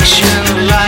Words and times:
reflection 0.00 0.79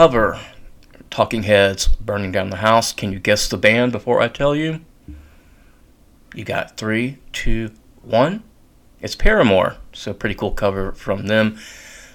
cover. 0.00 0.40
Talking 1.10 1.42
Heads, 1.42 1.88
Burning 1.88 2.32
Down 2.32 2.48
the 2.48 2.56
House. 2.56 2.90
Can 2.90 3.12
you 3.12 3.18
guess 3.18 3.46
the 3.46 3.58
band 3.58 3.92
before 3.92 4.22
I 4.22 4.28
tell 4.28 4.56
you? 4.56 4.80
You 6.34 6.42
got 6.42 6.78
three, 6.78 7.18
two, 7.34 7.72
one. 8.00 8.42
It's 9.02 9.14
Paramore. 9.14 9.76
So, 9.92 10.14
pretty 10.14 10.34
cool 10.34 10.52
cover 10.52 10.92
from 10.92 11.26
them. 11.26 11.58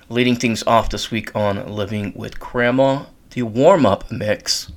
Leading 0.09 0.35
things 0.35 0.63
off 0.65 0.89
this 0.89 1.11
week 1.11 1.35
on 1.35 1.75
Living 1.75 2.11
with 2.15 2.39
Cramela, 2.39 3.05
the 3.29 3.43
warm 3.43 3.85
up 3.85 4.11
mix. 4.11 4.71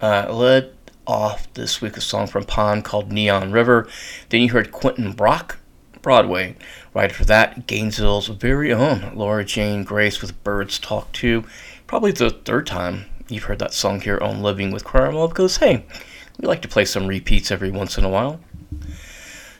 Uh, 0.00 0.26
led 0.28 0.74
off 1.06 1.46
this 1.54 1.80
week 1.80 1.96
a 1.96 2.00
song 2.00 2.26
from 2.26 2.42
Pond 2.42 2.84
called 2.84 3.12
Neon 3.12 3.52
River. 3.52 3.86
Then 4.30 4.40
you 4.40 4.48
heard 4.48 4.72
Quinton 4.72 5.12
Brock, 5.12 5.58
Broadway. 6.02 6.56
Right 6.92 7.10
after 7.10 7.24
that, 7.26 7.66
Gainesville's 7.66 8.28
very 8.28 8.72
own 8.72 9.12
Laura 9.14 9.44
Jane 9.44 9.84
Grace 9.84 10.20
with 10.20 10.42
Birds 10.42 10.80
Talk 10.80 11.12
Too. 11.12 11.44
Probably 11.86 12.10
the 12.10 12.30
third 12.30 12.66
time 12.66 13.04
you've 13.28 13.44
heard 13.44 13.60
that 13.60 13.72
song 13.72 14.00
here 14.00 14.18
on 14.20 14.42
Living 14.42 14.72
with 14.72 14.82
Cramela 14.82 15.28
because, 15.28 15.58
hey, 15.58 15.84
we 16.36 16.48
like 16.48 16.60
to 16.62 16.68
play 16.68 16.84
some 16.84 17.06
repeats 17.06 17.52
every 17.52 17.70
once 17.70 17.96
in 17.96 18.04
a 18.04 18.08
while. 18.08 18.40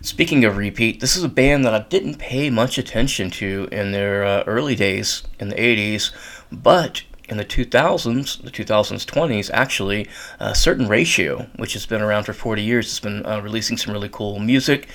Speaking 0.00 0.44
of 0.44 0.56
repeat, 0.56 0.98
this 0.98 1.16
is 1.16 1.22
a 1.22 1.28
band 1.28 1.64
that 1.64 1.74
I 1.74 1.86
didn't 1.88 2.18
pay 2.18 2.50
much 2.50 2.78
attention 2.78 3.30
to 3.30 3.68
in 3.70 3.92
their 3.92 4.24
uh, 4.24 4.42
early 4.44 4.74
days 4.74 5.22
in 5.38 5.50
the 5.50 5.54
80s, 5.54 6.10
but 6.50 7.04
in 7.28 7.36
the 7.36 7.44
2000s, 7.44 8.42
the 8.42 8.50
2000s, 8.50 9.06
20s, 9.06 9.48
actually, 9.52 10.08
a 10.40 10.52
certain 10.52 10.88
ratio, 10.88 11.46
which 11.56 11.74
has 11.74 11.86
been 11.86 12.02
around 12.02 12.24
for 12.24 12.32
40 12.32 12.60
years, 12.60 12.90
has 12.90 12.98
been 12.98 13.24
uh, 13.24 13.40
releasing 13.40 13.76
some 13.76 13.92
really 13.92 14.08
cool 14.10 14.40
music. 14.40 14.88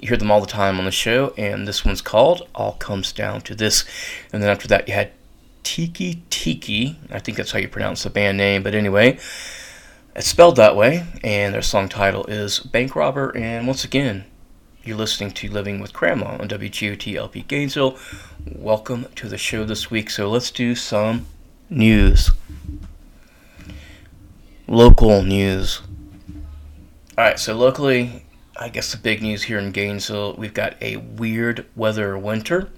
You 0.00 0.08
hear 0.08 0.16
them 0.16 0.32
all 0.32 0.40
the 0.40 0.46
time 0.48 0.80
on 0.80 0.86
the 0.86 0.90
show, 0.90 1.34
and 1.38 1.68
this 1.68 1.84
one's 1.84 2.02
called 2.02 2.48
All 2.52 2.72
Comes 2.72 3.12
Down 3.12 3.42
to 3.42 3.54
This. 3.54 3.84
And 4.32 4.42
then 4.42 4.50
after 4.50 4.66
that, 4.68 4.88
you 4.88 4.94
had 4.94 5.12
Tiki 5.64 6.22
Tiki. 6.30 6.98
I 7.10 7.18
think 7.18 7.36
that's 7.36 7.50
how 7.50 7.58
you 7.58 7.68
pronounce 7.68 8.04
the 8.04 8.10
band 8.10 8.38
name, 8.38 8.62
but 8.62 8.74
anyway, 8.74 9.18
it's 10.14 10.28
spelled 10.28 10.56
that 10.56 10.76
way, 10.76 11.04
and 11.24 11.52
their 11.52 11.62
song 11.62 11.88
title 11.88 12.24
is 12.26 12.60
Bankrobber. 12.60 13.34
And 13.34 13.66
once 13.66 13.84
again, 13.84 14.24
you're 14.84 14.96
listening 14.96 15.32
to 15.32 15.50
Living 15.50 15.80
with 15.80 15.92
Cramela 15.92 16.40
on 16.40 16.48
WGOT 16.48 17.16
LP 17.16 17.42
Gainesville. 17.42 17.98
Welcome 18.54 19.06
to 19.16 19.28
the 19.28 19.38
show 19.38 19.64
this 19.64 19.90
week. 19.90 20.10
So 20.10 20.30
let's 20.30 20.50
do 20.50 20.74
some 20.74 21.26
news. 21.68 22.30
Local 24.68 25.22
news. 25.22 25.80
Alright, 27.16 27.38
so 27.38 27.54
locally, 27.54 28.24
I 28.56 28.68
guess 28.68 28.92
the 28.92 28.98
big 28.98 29.22
news 29.22 29.44
here 29.44 29.58
in 29.58 29.72
Gainesville, 29.72 30.34
we've 30.34 30.54
got 30.54 30.74
a 30.80 30.96
weird 30.98 31.66
weather 31.74 32.18
winter, 32.18 32.68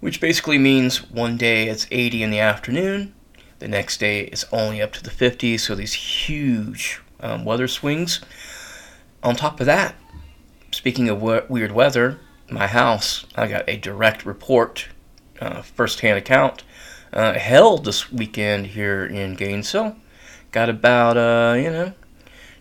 which 0.00 0.20
basically 0.20 0.58
means 0.58 1.10
one 1.10 1.36
day 1.36 1.68
it's 1.68 1.86
80 1.90 2.22
in 2.22 2.30
the 2.30 2.38
afternoon, 2.38 3.14
the 3.58 3.68
next 3.68 3.98
day 3.98 4.22
it's 4.22 4.44
only 4.52 4.80
up 4.80 4.92
to 4.92 5.02
the 5.02 5.10
50s, 5.10 5.60
so 5.60 5.74
these 5.74 5.94
huge 5.94 7.00
um, 7.20 7.44
weather 7.44 7.68
swings. 7.68 8.20
On 9.22 9.34
top 9.34 9.60
of 9.60 9.66
that, 9.66 9.96
speaking 10.70 11.08
of 11.08 11.20
we- 11.20 11.40
weird 11.48 11.72
weather, 11.72 12.20
my 12.50 12.66
house, 12.66 13.26
I 13.36 13.48
got 13.48 13.68
a 13.68 13.76
direct 13.76 14.24
report, 14.24 14.88
uh, 15.40 15.62
first 15.62 16.00
hand 16.00 16.18
account 16.18 16.62
uh, 17.12 17.34
held 17.34 17.84
this 17.84 18.12
weekend 18.12 18.68
here 18.68 19.04
in 19.04 19.34
Gainesville. 19.34 19.96
Got 20.52 20.68
about, 20.68 21.16
uh, 21.16 21.54
you 21.56 21.70
know, 21.70 21.92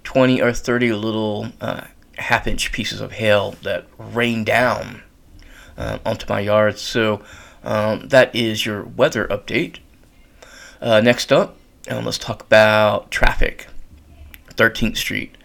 20 0.04 0.41
or 0.41 0.54
30 0.54 0.93
little 0.93 1.52
uh, 1.62 1.86
half 2.17 2.47
inch 2.47 2.71
pieces 2.71 3.02
of 3.02 3.13
hail 3.13 3.56
that 3.63 3.88
rained 3.97 4.45
down 4.45 5.04
uh, 5.77 5.99
onto 6.05 6.25
my 6.27 6.39
yard. 6.39 6.77
So 6.79 7.21
um, 7.63 8.07
that 8.09 8.35
is 8.35 8.65
your 8.65 8.83
weather 8.83 9.27
update. 9.27 9.79
Uh, 10.81 11.01
next 11.01 11.31
up, 11.31 11.57
and 11.87 12.05
let's 12.05 12.17
talk 12.17 12.41
about 12.41 13.09
traffic. 13.11 13.67
13th 14.55 14.97
Street. 14.97 15.35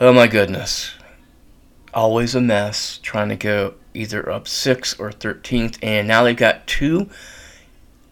Oh 0.00 0.12
my 0.12 0.26
goodness. 0.26 0.92
Always 1.94 2.34
a 2.34 2.40
mess 2.40 2.98
trying 3.02 3.30
to 3.30 3.36
go 3.36 3.74
either 3.94 4.30
up 4.30 4.44
6th 4.44 5.00
or 5.00 5.10
13th, 5.10 5.78
and 5.82 6.06
now 6.06 6.22
they've 6.24 6.36
got 6.36 6.66
two 6.66 7.08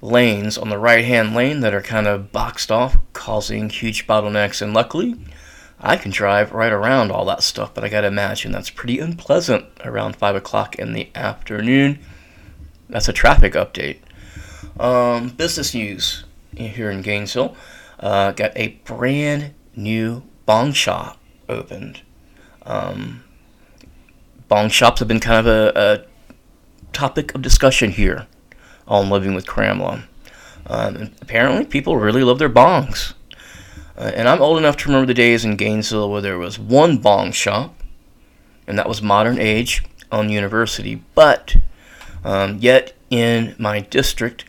lanes 0.01 0.57
on 0.59 0.69
the 0.69 0.79
right 0.79 1.05
hand 1.05 1.35
lane 1.35 1.61
that 1.61 1.75
are 1.75 1.83
kind 1.83 2.07
of 2.07 2.33
boxed 2.33 2.71
off, 2.71 2.97
causing 3.13 3.69
huge 3.69 4.07
bottlenecks. 4.07 4.63
And 4.63 4.73
luckily, 4.75 5.17
I 5.87 5.97
can 5.99 6.11
drive 6.11 6.53
right 6.53 6.73
around 6.73 7.13
all 7.13 7.27
that 7.27 7.43
stuff, 7.43 7.75
but 7.75 7.85
I 7.85 7.91
gotta 7.91 8.07
imagine 8.07 8.53
that's 8.53 8.71
pretty 8.71 8.99
unpleasant 8.99 9.67
around 9.85 10.17
5 10.17 10.35
o'clock 10.35 10.77
in 10.77 10.95
the 10.95 11.11
afternoon. 11.15 11.99
That's 12.89 13.07
a 13.09 13.13
traffic 13.13 13.53
update. 13.53 13.99
Um, 14.81 15.29
business 15.29 15.75
news 15.75 16.25
here 16.57 16.91
in 16.91 17.03
Gainesville 17.03 17.55
uh, 18.01 18.33
got 18.33 18.53
a 18.57 18.69
brand 18.85 19.53
new 19.77 20.23
bong 20.47 20.73
shop 20.73 21.19
opened. 21.49 22.01
Um, 22.65 23.23
bong 24.49 24.71
shops 24.71 25.01
have 25.01 25.09
been 25.09 25.21
kind 25.21 25.47
of 25.47 25.47
a, 25.47 25.73
a 25.79 26.93
topic 26.93 27.35
of 27.35 27.43
discussion 27.43 27.91
here 27.91 28.27
on 28.89 29.11
Living 29.11 29.35
with 29.35 29.47
Cramela. 29.47 30.05
Um, 30.67 31.11
apparently, 31.21 31.67
people 31.67 31.99
really 31.99 32.23
love 32.23 32.39
their 32.39 32.49
bongs. 32.49 33.14
Uh, 33.97 34.11
and 34.15 34.29
I'm 34.29 34.43
old 34.43 34.59
enough 34.59 34.77
to 34.79 34.89
remember 34.89 35.07
the 35.07 35.15
days 35.15 35.45
in 35.45 35.57
Gainesville 35.57 36.11
where 36.11 36.21
there 36.21 36.39
was 36.39 36.59
one 36.59 36.99
bong 36.99 37.33
shop, 37.33 37.83
and 38.67 38.79
that 38.79 38.89
was 38.89 39.03
Modern 39.03 39.39
Age 39.39 39.85
on 40.11 40.29
University. 40.29 41.03
But 41.15 41.57
um, 42.25 42.59
yet, 42.59 42.95
in 43.11 43.55
my 43.59 43.81
district, 43.81 44.45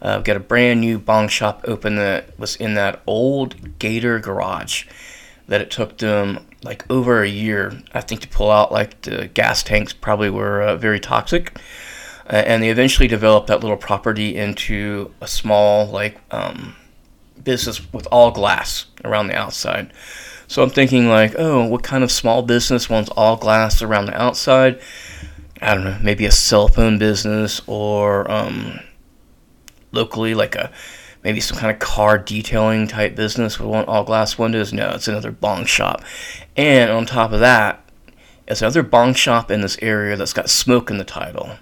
uh, 0.00 0.16
I've 0.16 0.24
got 0.24 0.36
a 0.36 0.40
brand 0.40 0.80
new 0.80 0.98
bong 0.98 1.28
shop 1.28 1.64
open 1.66 1.96
that 1.96 2.38
was 2.38 2.56
in 2.56 2.74
that 2.74 3.02
old 3.06 3.78
Gator 3.78 4.18
garage 4.18 4.86
that 5.48 5.60
it 5.60 5.70
took 5.70 5.98
them 5.98 6.46
like 6.64 6.84
over 6.90 7.22
a 7.22 7.28
year, 7.28 7.80
I 7.92 8.00
think, 8.00 8.22
to 8.22 8.28
pull 8.28 8.50
out. 8.50 8.72
Like 8.72 9.02
the 9.02 9.28
gas 9.28 9.62
tanks 9.62 9.92
probably 9.92 10.30
were 10.30 10.62
uh, 10.62 10.76
very 10.76 11.00
toxic 11.00 11.60
uh, 12.28 12.42
and 12.44 12.62
they 12.62 12.70
eventually 12.70 13.06
developed 13.06 13.46
that 13.46 13.60
little 13.60 13.76
property 13.76 14.36
into 14.36 15.12
a 15.20 15.28
small 15.28 15.86
like 15.86 16.18
um, 16.32 16.74
business 17.46 17.80
with 17.94 18.06
all 18.12 18.30
glass 18.30 18.84
around 19.04 19.28
the 19.28 19.36
outside. 19.36 19.90
So 20.48 20.62
I'm 20.62 20.68
thinking 20.70 21.08
like, 21.08 21.34
oh, 21.38 21.64
what 21.66 21.82
kind 21.82 22.04
of 22.04 22.12
small 22.12 22.42
business 22.42 22.90
wants 22.90 23.08
all 23.16 23.36
glass 23.36 23.80
around 23.80 24.06
the 24.06 24.20
outside? 24.20 24.78
I 25.62 25.74
don't 25.74 25.84
know, 25.84 25.98
maybe 26.02 26.26
a 26.26 26.30
cell 26.30 26.68
phone 26.68 26.98
business 26.98 27.62
or 27.66 28.30
um, 28.30 28.80
locally 29.92 30.34
like 30.34 30.54
a 30.54 30.70
maybe 31.24 31.40
some 31.40 31.58
kind 31.58 31.72
of 31.72 31.80
car 31.80 32.18
detailing 32.18 32.86
type 32.86 33.16
business 33.16 33.58
would 33.58 33.68
want 33.68 33.88
all 33.88 34.04
glass 34.04 34.38
windows. 34.38 34.72
No, 34.72 34.90
it's 34.90 35.08
another 35.08 35.32
bong 35.32 35.64
shop. 35.64 36.02
And 36.56 36.90
on 36.90 37.06
top 37.06 37.32
of 37.32 37.40
that, 37.40 37.82
it's 38.46 38.60
another 38.60 38.82
bong 38.82 39.14
shop 39.14 39.50
in 39.50 39.60
this 39.62 39.78
area 39.80 40.16
that's 40.16 40.32
got 40.32 40.50
smoke 40.50 40.90
in 40.90 40.98
the 40.98 41.04
title. 41.04 41.56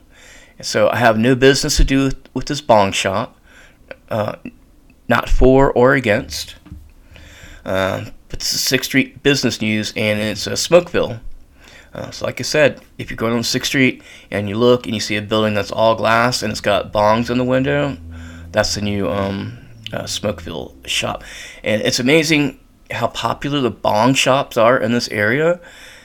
So 0.60 0.88
I 0.90 0.96
have 0.96 1.18
no 1.18 1.34
business 1.34 1.78
to 1.78 1.84
do 1.84 2.04
with, 2.04 2.28
with 2.34 2.46
this 2.46 2.60
bong 2.60 2.92
shop, 2.92 3.38
uh, 4.10 4.36
not 5.08 5.28
for 5.28 5.72
or 5.72 5.94
against. 5.94 6.56
Uh, 7.64 8.06
it's 8.30 8.52
a 8.52 8.78
6th 8.78 8.84
Street 8.84 9.22
Business 9.22 9.60
News, 9.60 9.92
and 9.96 10.18
it's 10.20 10.46
a 10.46 10.52
Smokeville. 10.52 11.20
Uh, 11.92 12.10
so, 12.10 12.26
like 12.26 12.40
I 12.40 12.42
said, 12.42 12.82
if 12.98 13.10
you're 13.10 13.16
going 13.16 13.32
on 13.32 13.40
6th 13.40 13.66
Street 13.66 14.02
and 14.30 14.48
you 14.48 14.56
look 14.56 14.86
and 14.86 14.94
you 14.94 15.00
see 15.00 15.16
a 15.16 15.22
building 15.22 15.54
that's 15.54 15.70
all 15.70 15.94
glass 15.94 16.42
and 16.42 16.50
it's 16.50 16.60
got 16.60 16.92
bongs 16.92 17.30
in 17.30 17.38
the 17.38 17.44
window, 17.44 17.96
that's 18.50 18.74
the 18.74 18.80
new 18.80 19.08
um, 19.08 19.58
uh, 19.92 20.02
Smokeville 20.02 20.86
shop. 20.86 21.22
And 21.62 21.82
it's 21.82 22.00
amazing 22.00 22.58
how 22.90 23.06
popular 23.06 23.60
the 23.60 23.70
bong 23.70 24.14
shops 24.14 24.56
are 24.56 24.76
in 24.76 24.92
this 24.92 25.08
area. 25.08 25.60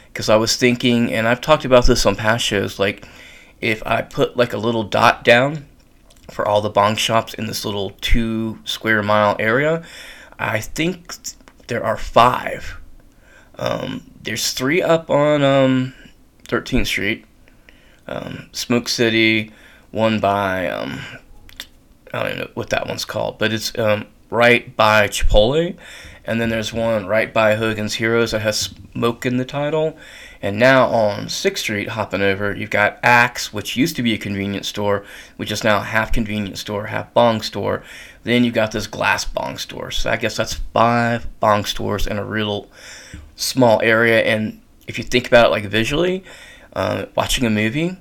Because 0.07 0.29
I 0.29 0.35
was 0.35 0.55
thinking, 0.55 1.11
and 1.13 1.27
I've 1.27 1.41
talked 1.41 1.65
about 1.65 1.85
this 1.85 2.05
on 2.05 2.15
past 2.15 2.43
shows, 2.45 2.77
like 2.77 3.07
if 3.61 3.81
I 3.85 4.01
put 4.01 4.37
like 4.37 4.53
a 4.53 4.57
little 4.57 4.83
dot 4.83 5.23
down 5.23 5.68
for 6.29 6.47
all 6.47 6.61
the 6.61 6.69
bong 6.69 6.95
shops 6.95 7.33
in 7.33 7.47
this 7.47 7.65
little 7.65 7.91
two 8.01 8.59
square 8.63 9.03
mile 9.03 9.35
area, 9.39 9.83
I 10.37 10.59
think 10.59 11.15
there 11.67 11.83
are 11.83 11.97
five. 11.97 12.79
Um, 13.57 14.09
there's 14.21 14.53
three 14.53 14.81
up 14.81 15.09
on 15.09 15.43
um, 15.43 15.93
13th 16.47 16.87
Street, 16.87 17.25
um, 18.07 18.49
Smoke 18.51 18.87
City, 18.87 19.51
one 19.91 20.19
by 20.19 20.67
um, 20.67 21.01
I 22.13 22.23
don't 22.23 22.37
know 22.39 22.49
what 22.53 22.69
that 22.71 22.87
one's 22.87 23.05
called, 23.05 23.37
but 23.37 23.53
it's 23.53 23.77
um, 23.77 24.07
right 24.29 24.75
by 24.75 25.07
Chipotle, 25.07 25.75
and 26.25 26.41
then 26.41 26.49
there's 26.49 26.73
one 26.73 27.05
right 27.05 27.33
by 27.33 27.55
Hogan's 27.55 27.95
Heroes 27.95 28.31
that 28.31 28.41
has 28.41 28.73
smoke 28.93 29.25
in 29.25 29.37
the 29.37 29.45
title, 29.45 29.97
and 30.41 30.57
now 30.57 30.87
on 30.87 31.25
6th 31.25 31.57
Street, 31.57 31.89
hopping 31.89 32.21
over, 32.21 32.55
you've 32.55 32.69
got 32.69 32.99
Axe, 33.03 33.51
which 33.51 33.75
used 33.75 33.95
to 33.97 34.03
be 34.03 34.13
a 34.13 34.17
convenience 34.17 34.67
store, 34.67 35.03
which 35.35 35.51
is 35.51 35.63
now 35.63 35.81
half 35.81 36.13
convenience 36.13 36.61
store, 36.61 36.87
half 36.87 37.13
bong 37.13 37.41
store. 37.41 37.83
Then 38.23 38.43
you've 38.43 38.53
got 38.53 38.71
this 38.71 38.87
glass 38.87 39.25
bong 39.25 39.57
store. 39.57 39.91
So 39.91 40.09
I 40.09 40.15
guess 40.15 40.37
that's 40.37 40.53
five 40.53 41.27
bong 41.39 41.65
stores 41.65 42.07
in 42.07 42.17
a 42.17 42.23
real 42.23 42.69
small 43.35 43.81
area. 43.81 44.21
And 44.21 44.61
if 44.87 44.97
you 44.97 45.03
think 45.03 45.27
about 45.27 45.47
it 45.47 45.49
like 45.49 45.65
visually, 45.65 46.23
uh, 46.73 47.05
watching 47.15 47.45
a 47.45 47.49
movie, 47.49 47.97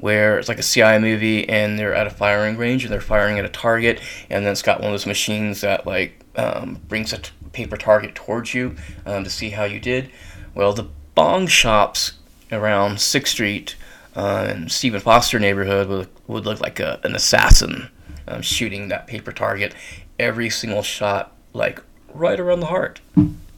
where 0.00 0.38
it's 0.38 0.48
like 0.48 0.58
a 0.58 0.62
CI 0.62 0.98
movie 0.98 1.46
and 1.48 1.78
they're 1.78 1.94
at 1.94 2.06
a 2.06 2.10
firing 2.10 2.56
range 2.56 2.84
and 2.84 2.92
they're 2.92 3.00
firing 3.00 3.38
at 3.38 3.44
a 3.44 3.50
target, 3.50 4.00
and 4.28 4.44
then 4.44 4.52
it's 4.52 4.62
got 4.62 4.80
one 4.80 4.88
of 4.88 4.92
those 4.92 5.06
machines 5.06 5.60
that 5.60 5.86
like 5.86 6.24
um, 6.36 6.80
brings 6.88 7.12
a 7.12 7.18
t- 7.18 7.30
paper 7.52 7.76
target 7.76 8.14
towards 8.14 8.54
you 8.54 8.76
um, 9.06 9.24
to 9.24 9.30
see 9.30 9.50
how 9.50 9.64
you 9.64 9.80
did. 9.80 10.10
Well, 10.54 10.72
the 10.72 10.88
bong 11.14 11.46
shops 11.46 12.12
around 12.52 12.96
6th 12.96 13.26
Street 13.28 13.76
uh, 14.16 14.46
and 14.48 14.72
Stephen 14.72 15.00
Foster 15.00 15.38
neighborhood 15.38 15.88
would, 15.88 16.08
would 16.26 16.44
look 16.44 16.60
like 16.60 16.80
a, 16.80 17.00
an 17.04 17.14
assassin 17.14 17.88
um, 18.26 18.42
shooting 18.42 18.88
that 18.88 19.06
paper 19.06 19.32
target 19.32 19.74
every 20.18 20.50
single 20.50 20.82
shot, 20.82 21.32
like 21.52 21.82
right 22.12 22.38
around 22.38 22.60
the 22.60 22.66
heart. 22.66 23.00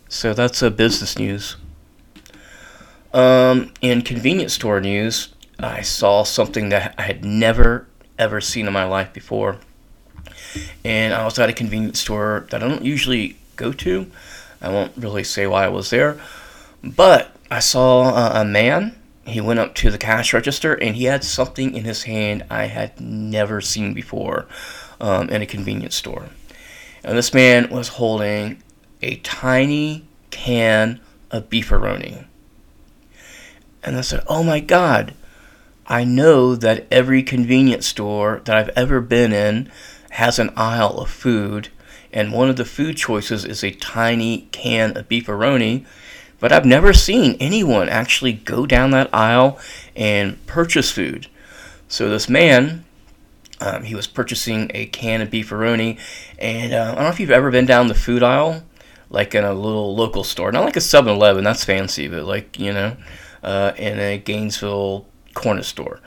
So 0.08 0.34
that's 0.34 0.62
a 0.62 0.70
business 0.70 1.18
news. 1.18 1.56
Um, 3.14 3.72
in 3.80 4.02
convenience 4.02 4.54
store 4.54 4.80
news, 4.80 5.34
I 5.58 5.82
saw 5.82 6.22
something 6.24 6.70
that 6.70 6.94
I 6.98 7.02
had 7.02 7.24
never 7.24 7.86
ever 8.18 8.40
seen 8.40 8.66
in 8.66 8.72
my 8.72 8.84
life 8.84 9.12
before. 9.12 9.58
And 10.84 11.14
I 11.14 11.24
was 11.24 11.38
at 11.38 11.48
a 11.48 11.52
convenience 11.52 12.00
store 12.00 12.46
that 12.50 12.62
I 12.62 12.68
don't 12.68 12.84
usually 12.84 13.36
go 13.56 13.72
to. 13.72 14.10
I 14.60 14.68
won't 14.68 14.92
really 14.96 15.24
say 15.24 15.46
why 15.46 15.64
I 15.64 15.68
was 15.68 15.90
there, 15.90 16.20
but 16.84 17.34
I 17.52 17.58
saw 17.58 18.04
a, 18.14 18.40
a 18.40 18.44
man. 18.46 18.96
He 19.26 19.38
went 19.42 19.60
up 19.60 19.74
to 19.74 19.90
the 19.90 19.98
cash 19.98 20.32
register 20.32 20.72
and 20.72 20.96
he 20.96 21.04
had 21.04 21.22
something 21.22 21.74
in 21.74 21.84
his 21.84 22.04
hand 22.04 22.44
I 22.48 22.64
had 22.64 22.98
never 22.98 23.60
seen 23.60 23.92
before 23.92 24.46
um, 24.98 25.28
in 25.28 25.42
a 25.42 25.46
convenience 25.46 25.94
store. 25.94 26.30
And 27.04 27.18
this 27.18 27.34
man 27.34 27.68
was 27.68 27.88
holding 27.88 28.62
a 29.02 29.16
tiny 29.16 30.06
can 30.30 30.98
of 31.30 31.50
beefaroni. 31.50 32.24
And 33.82 33.98
I 33.98 34.00
said, 34.00 34.24
Oh 34.28 34.42
my 34.42 34.60
God, 34.60 35.12
I 35.86 36.04
know 36.04 36.56
that 36.56 36.86
every 36.90 37.22
convenience 37.22 37.86
store 37.86 38.40
that 38.46 38.56
I've 38.56 38.70
ever 38.70 39.02
been 39.02 39.34
in 39.34 39.70
has 40.12 40.38
an 40.38 40.54
aisle 40.56 41.00
of 41.00 41.10
food, 41.10 41.68
and 42.14 42.32
one 42.32 42.48
of 42.48 42.56
the 42.56 42.64
food 42.64 42.96
choices 42.96 43.44
is 43.44 43.62
a 43.62 43.72
tiny 43.72 44.48
can 44.52 44.96
of 44.96 45.06
beefaroni. 45.06 45.84
But 46.42 46.50
I've 46.50 46.66
never 46.66 46.92
seen 46.92 47.36
anyone 47.38 47.88
actually 47.88 48.32
go 48.32 48.66
down 48.66 48.90
that 48.90 49.14
aisle 49.14 49.60
and 49.94 50.44
purchase 50.44 50.90
food. 50.90 51.28
So 51.86 52.10
this 52.10 52.28
man, 52.28 52.84
um, 53.60 53.84
he 53.84 53.94
was 53.94 54.08
purchasing 54.08 54.68
a 54.74 54.86
can 54.86 55.20
of 55.20 55.30
beefaroni, 55.30 56.00
and 56.40 56.74
uh, 56.74 56.82
I 56.82 56.94
don't 56.96 57.04
know 57.04 57.10
if 57.10 57.20
you've 57.20 57.30
ever 57.30 57.52
been 57.52 57.64
down 57.64 57.86
the 57.86 57.94
food 57.94 58.24
aisle, 58.24 58.64
like 59.08 59.36
in 59.36 59.44
a 59.44 59.54
little 59.54 59.94
local 59.94 60.24
store, 60.24 60.50
not 60.50 60.64
like 60.64 60.74
a 60.74 60.80
7-Eleven, 60.80 61.44
that's 61.44 61.64
fancy, 61.64 62.08
but 62.08 62.24
like 62.24 62.58
you 62.58 62.72
know, 62.72 62.96
uh, 63.44 63.70
in 63.76 64.00
a 64.00 64.18
Gainesville 64.18 65.06
corner 65.34 65.62
store. 65.62 66.00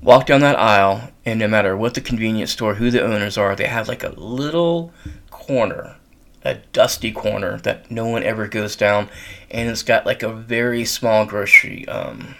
Walk 0.00 0.24
down 0.24 0.40
that 0.40 0.58
aisle, 0.58 1.10
and 1.26 1.38
no 1.38 1.46
matter 1.46 1.76
what 1.76 1.92
the 1.92 2.00
convenience 2.00 2.52
store, 2.52 2.76
who 2.76 2.90
the 2.90 3.04
owners 3.04 3.36
are, 3.36 3.54
they 3.54 3.66
have 3.66 3.86
like 3.86 4.02
a 4.02 4.18
little 4.18 4.94
corner, 5.30 5.97
a 6.44 6.54
dusty 6.72 7.12
corner 7.12 7.58
that 7.58 7.90
no 7.90 8.06
one 8.06 8.22
ever 8.22 8.46
goes 8.46 8.76
down, 8.76 9.08
and 9.50 9.68
it's 9.68 9.82
got 9.82 10.06
like 10.06 10.22
a 10.22 10.32
very 10.32 10.84
small 10.84 11.26
grocery 11.26 11.86
um, 11.88 12.34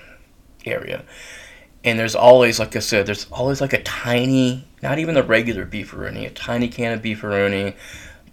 area. 0.65 1.05
And 1.85 1.99
there's 1.99 2.15
always, 2.15 2.59
like 2.59 2.75
I 2.77 2.81
said, 2.81 3.07
there's 3.07 3.27
always 3.31 3.61
like 3.61 3.73
a 3.73 3.83
tiny, 3.83 4.67
not 4.83 4.99
even 4.99 5.15
the 5.15 5.23
regular 5.23 5.65
beefaroni, 5.65 6.27
a 6.27 6.31
tiny 6.31 6.69
can 6.69 6.93
of 6.93 7.03
beefaroni. 7.03 7.75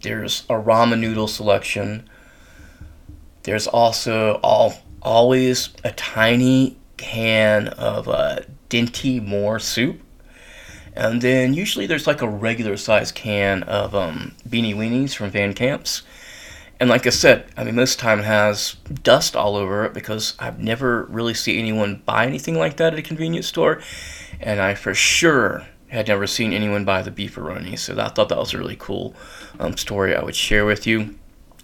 There's 0.02 0.42
a 0.50 0.54
ramen 0.54 1.00
noodle 1.00 1.28
selection. 1.28 2.08
There's 3.44 3.66
also 3.66 4.40
all 4.42 4.74
always 5.02 5.70
a 5.84 5.92
tiny 5.92 6.76
can 6.96 7.68
of 7.68 8.08
uh, 8.08 8.40
Dinty 8.68 9.24
Moore 9.24 9.58
soup. 9.58 10.00
And 10.96 11.20
then 11.20 11.52
usually 11.52 11.86
there's 11.86 12.06
like 12.06 12.22
a 12.22 12.28
regular 12.28 12.76
size 12.78 13.12
can 13.12 13.62
of 13.64 13.94
um, 13.94 14.34
Beanie 14.48 14.74
Weenies 14.74 15.14
from 15.14 15.30
Van 15.30 15.52
Camps. 15.52 16.02
And 16.80 16.88
like 16.88 17.06
I 17.06 17.10
said, 17.10 17.46
I 17.56 17.64
mean, 17.64 17.74
most 17.74 17.98
time 17.98 18.22
has 18.22 18.76
dust 19.02 19.36
all 19.36 19.56
over 19.56 19.84
it 19.84 19.94
because 19.94 20.34
I've 20.38 20.58
never 20.58 21.04
really 21.04 21.34
seen 21.34 21.58
anyone 21.58 22.02
buy 22.04 22.26
anything 22.26 22.56
like 22.56 22.78
that 22.78 22.94
at 22.94 22.98
a 22.98 23.02
convenience 23.02 23.46
store. 23.46 23.82
And 24.40 24.60
I 24.60 24.74
for 24.74 24.94
sure 24.94 25.66
had 25.88 26.08
never 26.08 26.26
seen 26.26 26.52
anyone 26.52 26.84
buy 26.84 27.02
the 27.02 27.10
beefaroni. 27.10 27.78
So 27.78 27.98
I 27.98 28.08
thought 28.08 28.30
that 28.30 28.38
was 28.38 28.54
a 28.54 28.58
really 28.58 28.76
cool 28.78 29.14
um, 29.60 29.76
story 29.76 30.14
I 30.14 30.22
would 30.22 30.34
share 30.34 30.64
with 30.64 30.86
you. 30.86 31.14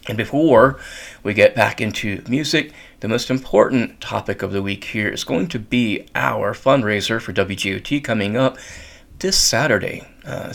And 0.09 0.19
before 0.19 0.79
we 1.23 1.33
get 1.33 1.55
back 1.55 1.81
into 1.81 2.23
music, 2.29 2.73
the 3.01 3.09
most 3.09 3.31
important 3.31 4.01
topic 4.01 4.43
of 4.43 4.53
the 4.53 4.63
week 4.63 4.85
here 4.85 5.09
is 5.09 5.25
going 5.25 5.47
to 5.49 5.59
be 5.59 6.07
our 6.15 6.53
fundraiser 6.53 7.21
for 7.21 7.33
WGOT 7.33 8.03
coming 8.03 8.37
up 8.37 8.59
this 9.23 9.39
Saturday, 9.39 10.07
uh, 10.27 10.53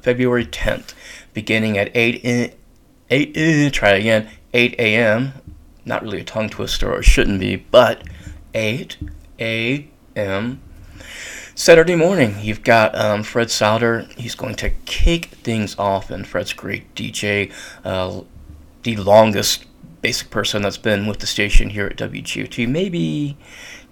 February 0.00 0.46
10th, 0.46 0.94
beginning 1.34 1.76
at 1.76 1.90
8 1.96 2.14
in, 2.22 2.52
8 3.10 3.36
in, 3.36 3.70
try 3.72 3.90
again 3.90 4.30
8 4.54 4.74
a.m. 4.78 5.32
Not 5.84 6.02
really 6.02 6.20
a 6.20 6.24
tongue 6.24 6.50
twister, 6.50 6.92
or 6.92 7.02
shouldn't 7.02 7.40
be, 7.40 7.56
but 7.56 8.04
8 8.54 8.96
a.m. 9.40 10.60
Saturday 11.54 11.96
morning, 11.96 12.36
you've 12.40 12.62
got 12.62 12.94
um, 12.94 13.22
Fred 13.22 13.48
Souder. 13.48 14.10
He's 14.12 14.34
going 14.34 14.54
to 14.56 14.70
kick 14.84 15.26
things 15.26 15.78
off, 15.78 16.10
and 16.10 16.26
Fred's 16.26 16.52
great 16.52 16.94
DJ. 16.94 17.52
Uh, 17.84 18.22
the 18.82 18.96
longest 18.96 19.64
basic 20.02 20.30
person 20.30 20.62
that's 20.62 20.78
been 20.78 21.06
with 21.06 21.18
the 21.18 21.26
station 21.26 21.70
here 21.70 21.86
at 21.86 21.96
WGOT. 21.96 22.68
Maybe, 22.68 23.36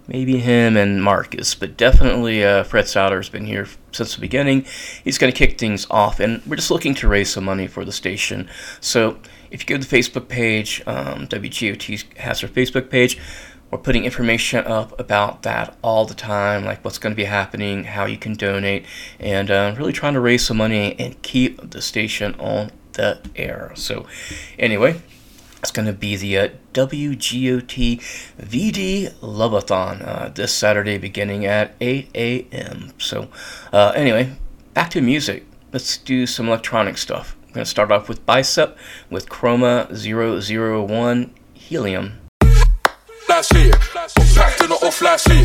maybe 0.09 0.39
him 0.39 0.77
and 0.77 1.03
Marcus, 1.05 1.55
but 1.55 1.77
definitely 1.77 2.43
uh, 2.43 2.65
Fred 2.65 2.89
Souder's 2.89 3.29
been 3.29 3.45
here 3.45 3.69
since 3.93 4.15
the 4.15 4.21
beginning. 4.21 4.65
He's 5.05 5.19
going 5.19 5.33
to 5.33 5.39
kick 5.39 5.59
things 5.59 5.87
off, 5.91 6.19
and 6.19 6.43
we're 6.47 6.57
just 6.57 6.71
looking 6.71 6.95
to 6.97 7.09
raise 7.09 7.31
some 7.31 7.45
money 7.45 7.67
for 7.67 7.85
the 7.85 7.93
station. 7.93 8.49
So 8.81 9.19
if 9.51 9.61
you 9.63 9.77
go 9.77 9.81
to 9.81 9.87
the 9.87 9.97
Facebook 9.97 10.29
page, 10.29 10.83
um, 10.87 11.29
WGOT 11.29 12.17
has 12.17 12.41
their 12.41 12.49
Facebook 12.49 12.91
page. 12.91 13.19
We're 13.71 13.79
putting 13.79 14.07
information 14.07 14.65
up 14.65 14.99
about 14.99 15.43
that 15.43 15.77
all 15.83 16.07
the 16.07 16.15
time, 16.15 16.65
like 16.65 16.83
what's 16.83 16.97
going 16.97 17.13
to 17.13 17.17
be 17.17 17.25
happening, 17.25 17.85
how 17.85 18.07
you 18.07 18.17
can 18.17 18.35
donate, 18.35 18.87
and 19.21 19.51
uh, 19.51 19.75
really 19.77 19.93
trying 19.93 20.15
to 20.15 20.21
raise 20.21 20.47
some 20.47 20.57
money 20.57 20.99
and 20.99 21.21
keep 21.21 21.71
the 21.71 21.83
station 21.83 22.35
on 22.41 22.71
the 22.93 23.21
air. 23.37 23.73
So, 23.75 24.07
anyway, 24.59 25.03
it's 25.61 25.71
going 25.73 25.87
to 25.87 25.93
be 25.93 26.17
the 26.17 26.39
uh, 26.39 26.49
WGOT 26.73 27.99
VD 28.41 29.13
Loveathon 29.21 30.07
uh, 30.07 30.29
this 30.29 30.53
Saturday 30.53 30.99
beginning 30.99 31.47
at 31.47 31.75
8 31.81 32.11
a.m. 32.15 32.93
So, 32.99 33.29
uh, 33.73 33.93
anyway, 33.95 34.33
back 34.75 34.91
to 34.91 35.01
music. 35.01 35.45
Let's 35.73 35.99
do 35.99 36.27
some 36.27 36.49
electronic 36.49 36.97
stuff. 36.97 37.37
I'm 37.49 37.55
going 37.55 37.65
to 37.65 37.71
start 37.71 37.91
off 37.91 38.09
with 38.09 38.25
Bicep 38.25 38.79
with 39.11 39.29
Chroma 39.29 39.89
001 39.91 41.35
Helium. 41.55 42.19
last 43.29 43.53
year. 43.55 43.73
Packed 44.35 44.63
in 44.63 44.69
the 44.69 44.79
off 44.83 45.03
last 45.03 45.29
year. 45.29 45.45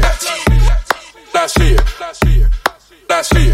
Last 1.33 1.57
year. 1.59 1.77
Last 1.99 2.25
year. 2.25 2.43
Last 3.09 3.33
year. 3.35 3.51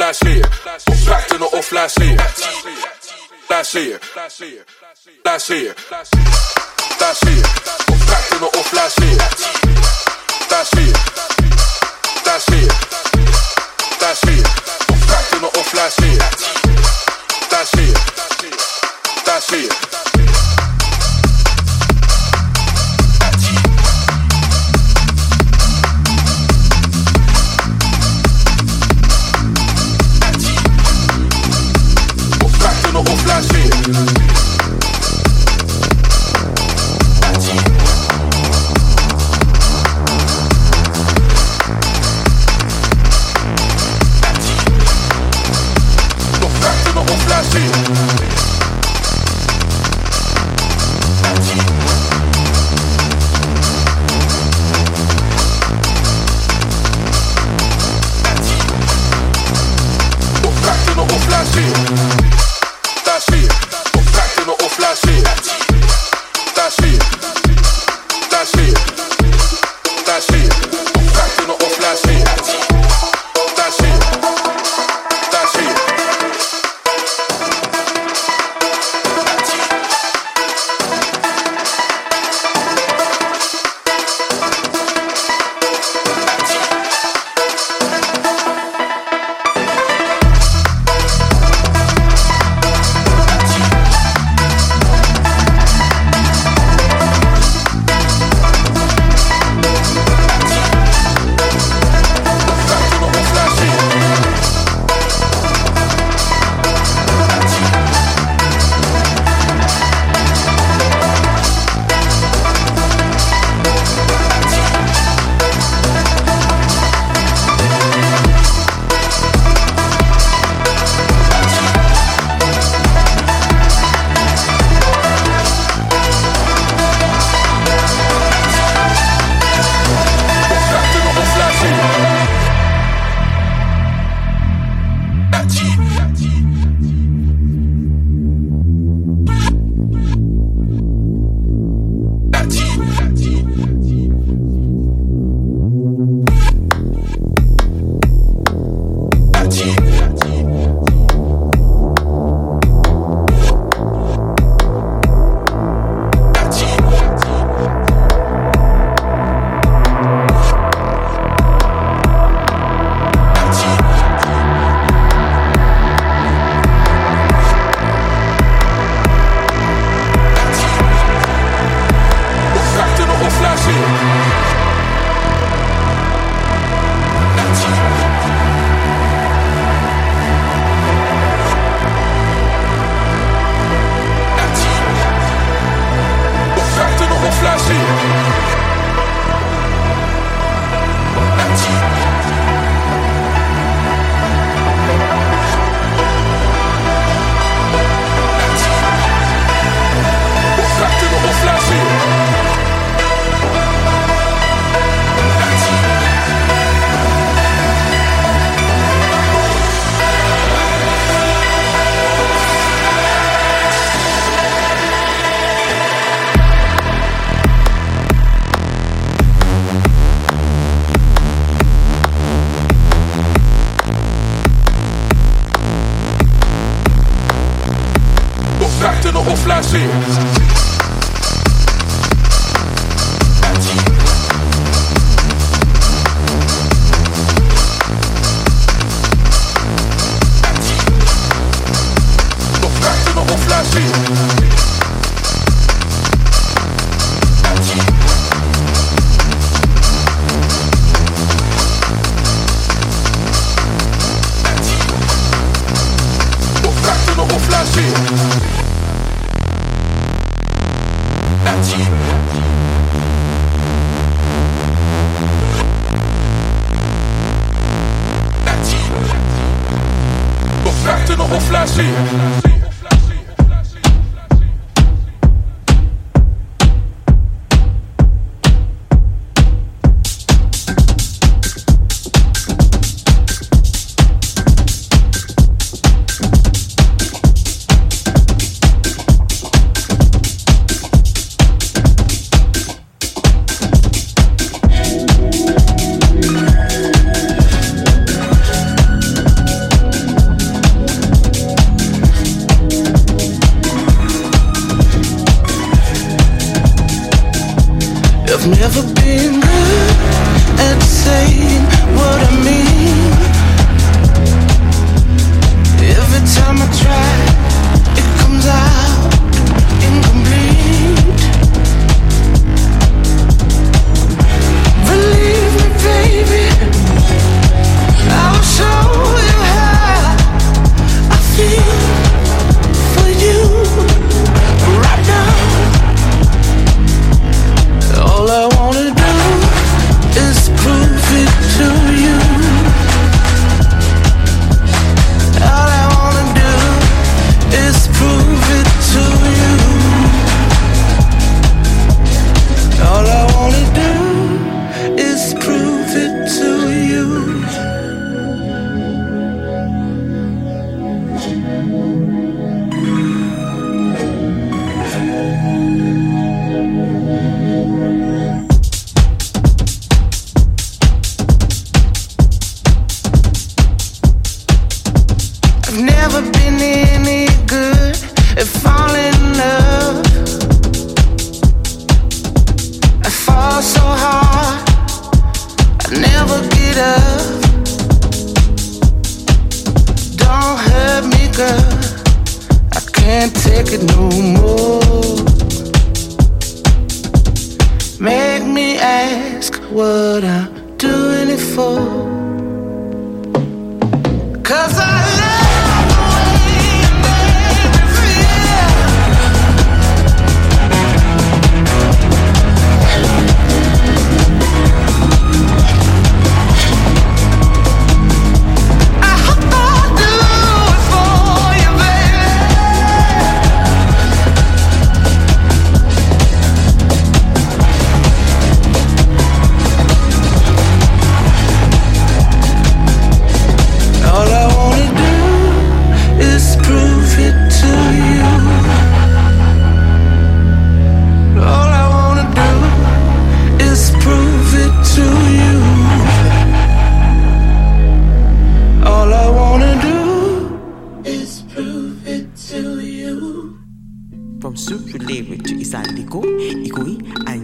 Last 0.00 0.24
year. 0.24 0.42
Packed 0.42 1.32
in 1.32 1.40
the 1.40 1.50
off 1.52 1.72
last 1.72 2.00
year. 2.00 2.16
Last 3.50 3.74
year. 3.74 4.00
Last 4.16 4.40
year. 4.40 4.64
Last 5.24 5.50
year. 5.50 5.74
Last 5.90 6.14
year. 7.24 7.42
Packed 8.06 8.32
in 8.32 8.40
the 8.40 8.50
off 8.58 8.72
last 8.72 8.98
year. 9.00 9.16
Last 10.50 10.74
year. 10.76 10.92
Last 12.26 12.87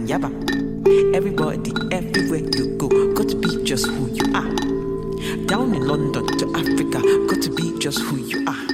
yabba. 0.07 0.29
Everybody, 1.15 1.71
everywhere 1.91 2.41
you 2.55 2.77
go, 2.77 2.87
got 3.13 3.29
to 3.29 3.35
be 3.35 3.63
just 3.63 3.87
who 3.87 4.07
you 4.13 4.33
are. 4.35 5.45
Down 5.47 5.73
in 5.73 5.87
London 5.87 6.27
to 6.37 6.45
Africa, 6.55 7.01
got 7.27 7.41
to 7.41 7.49
be 7.55 7.77
just 7.79 7.99
who 7.99 8.17
you 8.17 8.45
are. 8.47 8.65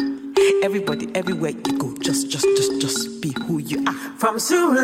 Everybody, 0.64 1.08
everywhere 1.16 1.52
you 1.52 1.78
go, 1.78 1.96
just, 2.02 2.30
just, 2.30 2.46
just, 2.58 2.82
just 2.82 3.22
be 3.22 3.34
who 3.46 3.60
you 3.60 3.84
are. 3.88 3.94
From 4.18 4.38
Sule 4.40 4.76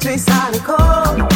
to 0.00 0.08
Isanico. 0.08 1.33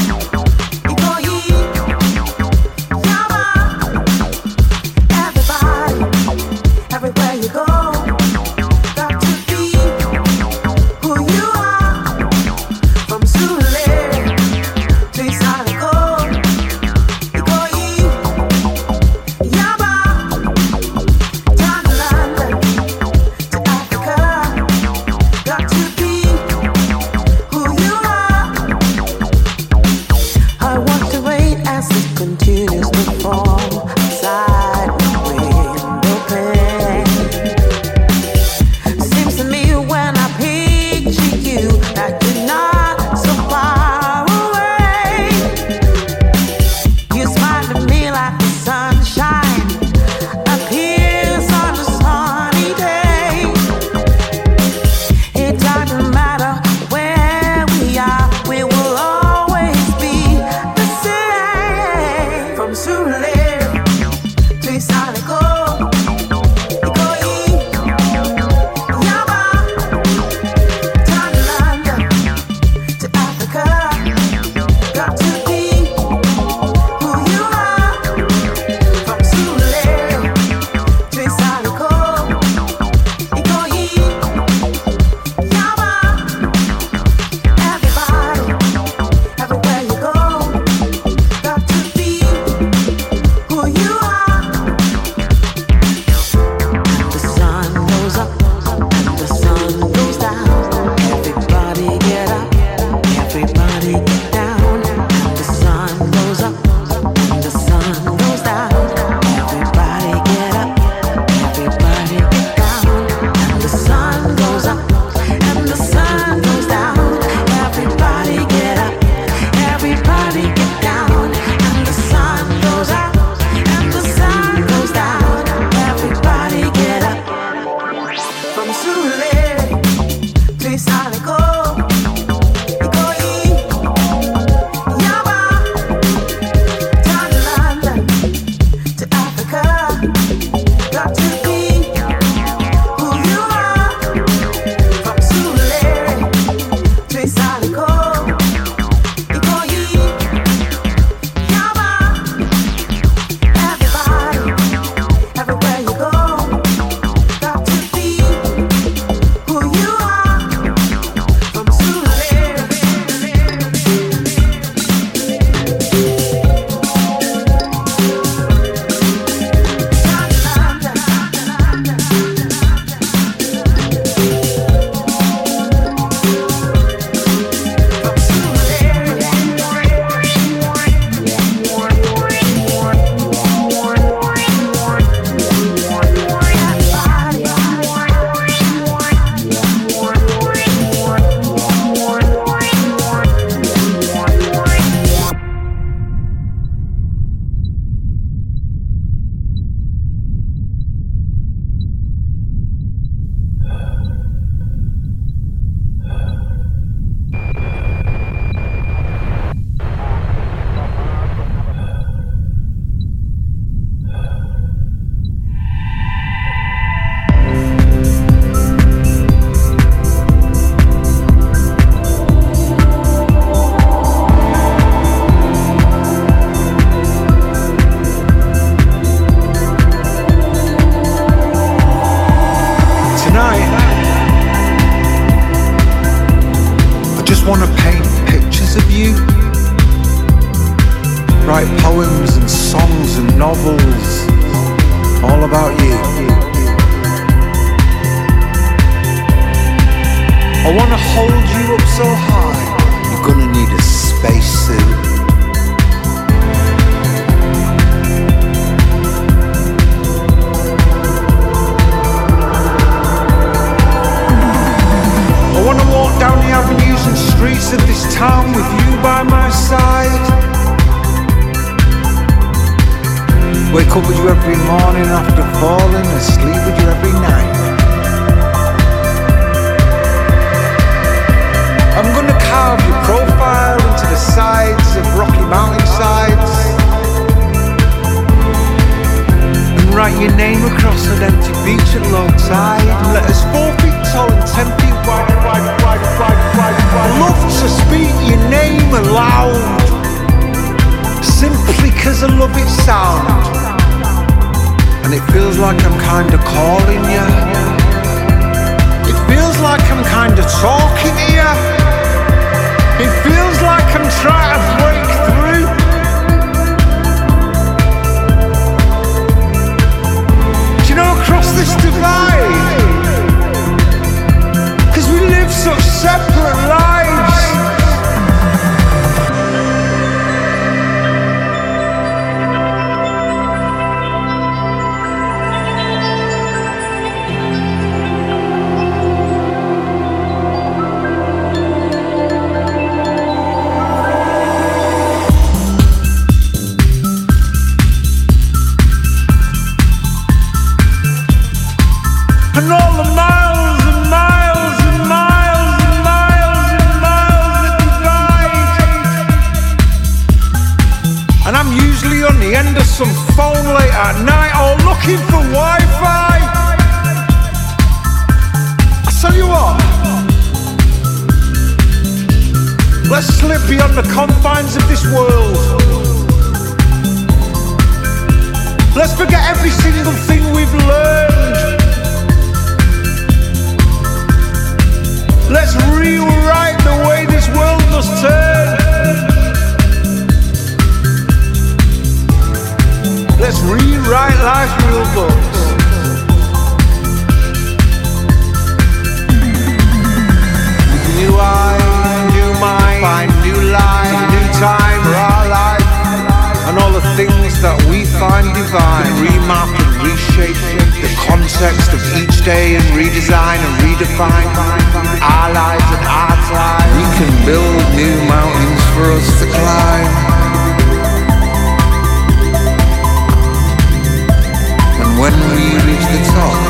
The 426.11 426.25
top, 426.25 426.68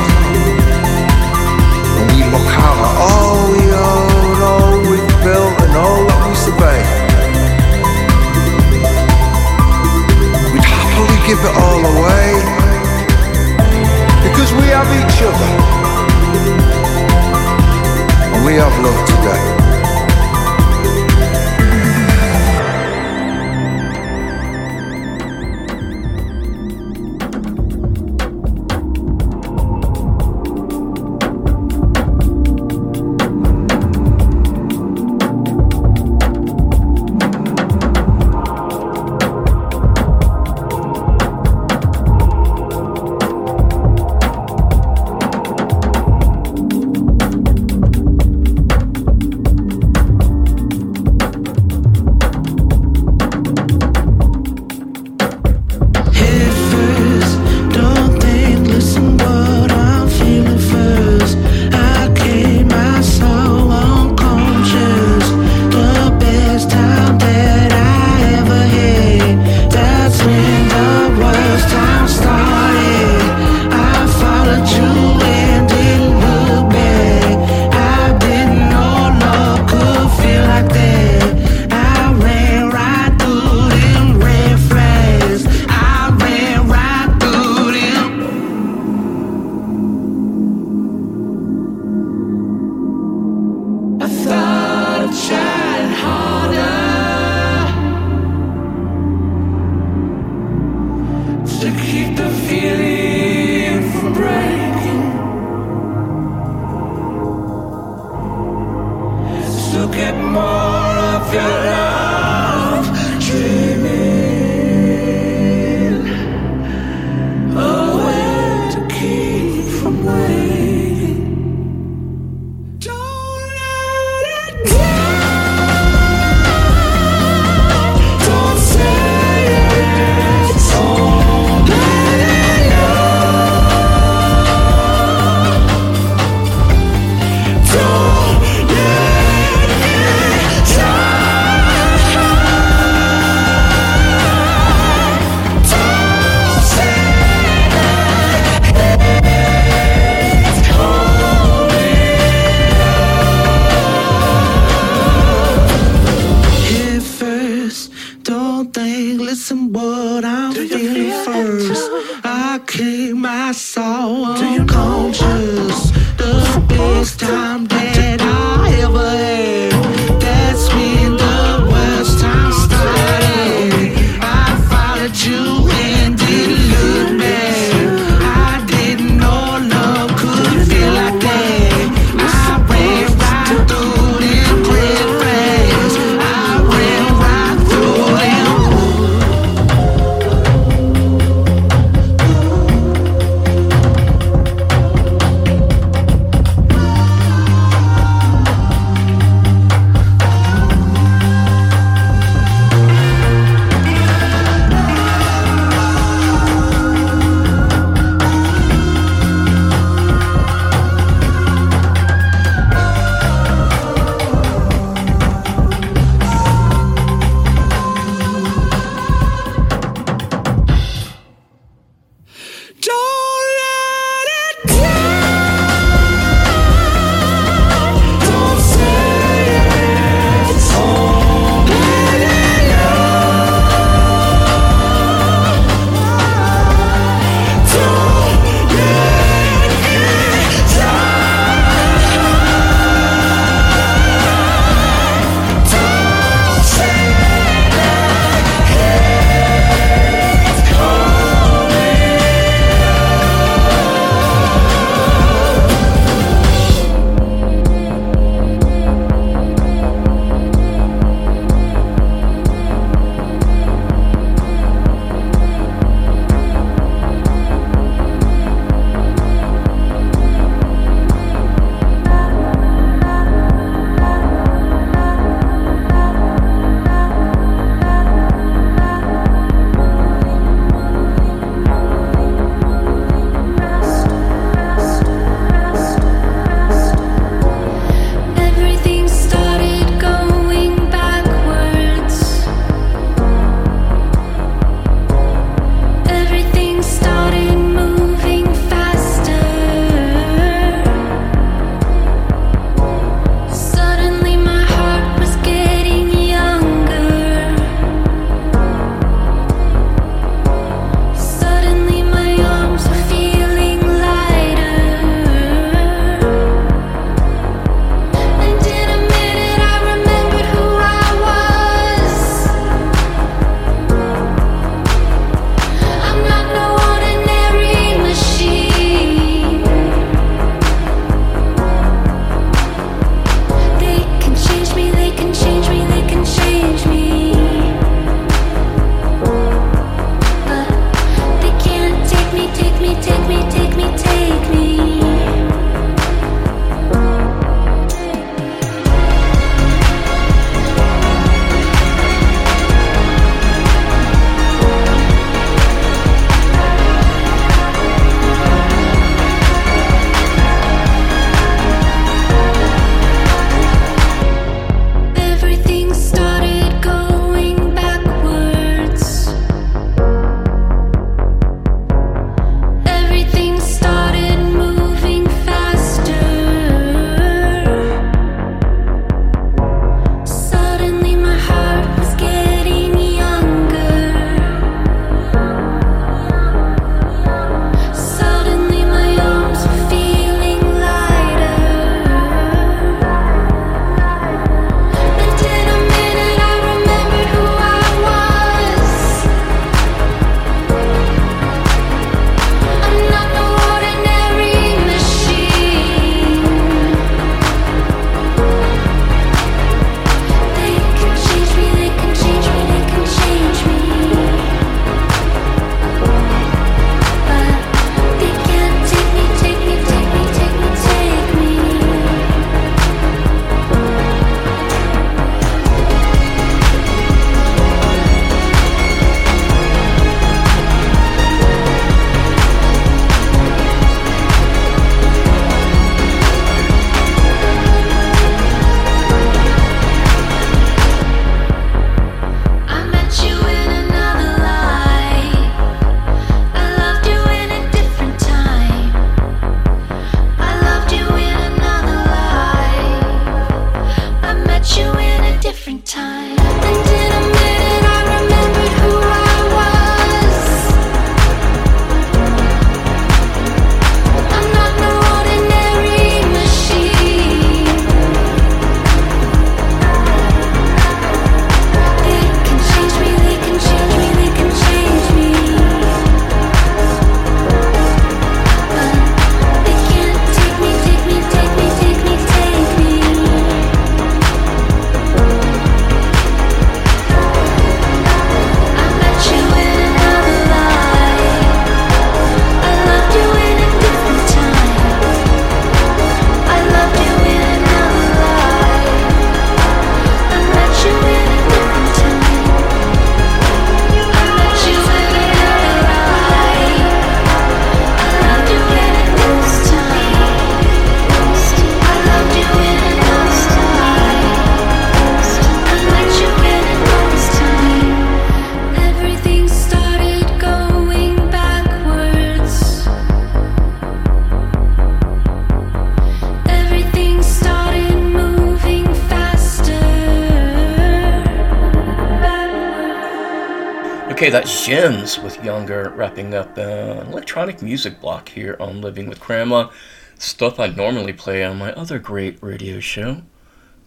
Okay, 534.29 534.41
that's 534.41 534.69
Gemz 534.69 535.25
with 535.25 535.43
Younger 535.43 535.89
wrapping 535.97 536.35
up 536.35 536.59
an 536.59 537.07
electronic 537.07 537.63
music 537.63 537.99
block 537.99 538.29
here 538.29 538.59
on 538.61 538.83
Living 538.83 539.09
with 539.09 539.21
Cramela. 539.21 539.73
Stuff 540.19 540.61
I 540.61 540.67
normally 540.67 541.15
play 541.15 541.43
on 541.43 541.57
my 541.57 541.73
other 541.73 541.99
great 541.99 542.37
radio 542.43 542.79
show, 542.79 543.23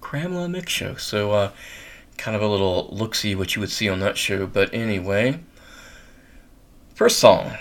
Cramela 0.01 0.49
Mix 0.49 0.73
Show. 0.73 0.95
So, 0.95 1.31
uh, 1.31 1.51
kind 2.17 2.35
of 2.35 2.41
a 2.41 2.47
little 2.47 2.89
look 2.91 3.13
see 3.13 3.35
what 3.35 3.55
you 3.55 3.59
would 3.59 3.69
see 3.69 3.87
on 3.87 3.99
that 3.99 4.17
show. 4.17 4.47
But 4.47 4.73
anyway, 4.73 5.41
first 6.95 7.19
song 7.19 7.51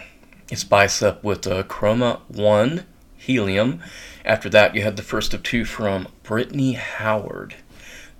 is 0.50 0.64
Bicep 0.64 1.22
with 1.22 1.46
uh, 1.46 1.64
Chroma 1.64 2.20
1 2.28 2.86
Helium. 3.18 3.82
After 4.24 4.48
that, 4.48 4.74
you 4.74 4.80
had 4.80 4.96
the 4.96 5.02
first 5.02 5.34
of 5.34 5.42
two 5.42 5.66
from 5.66 6.08
Brittany 6.22 6.72
Howard, 6.72 7.56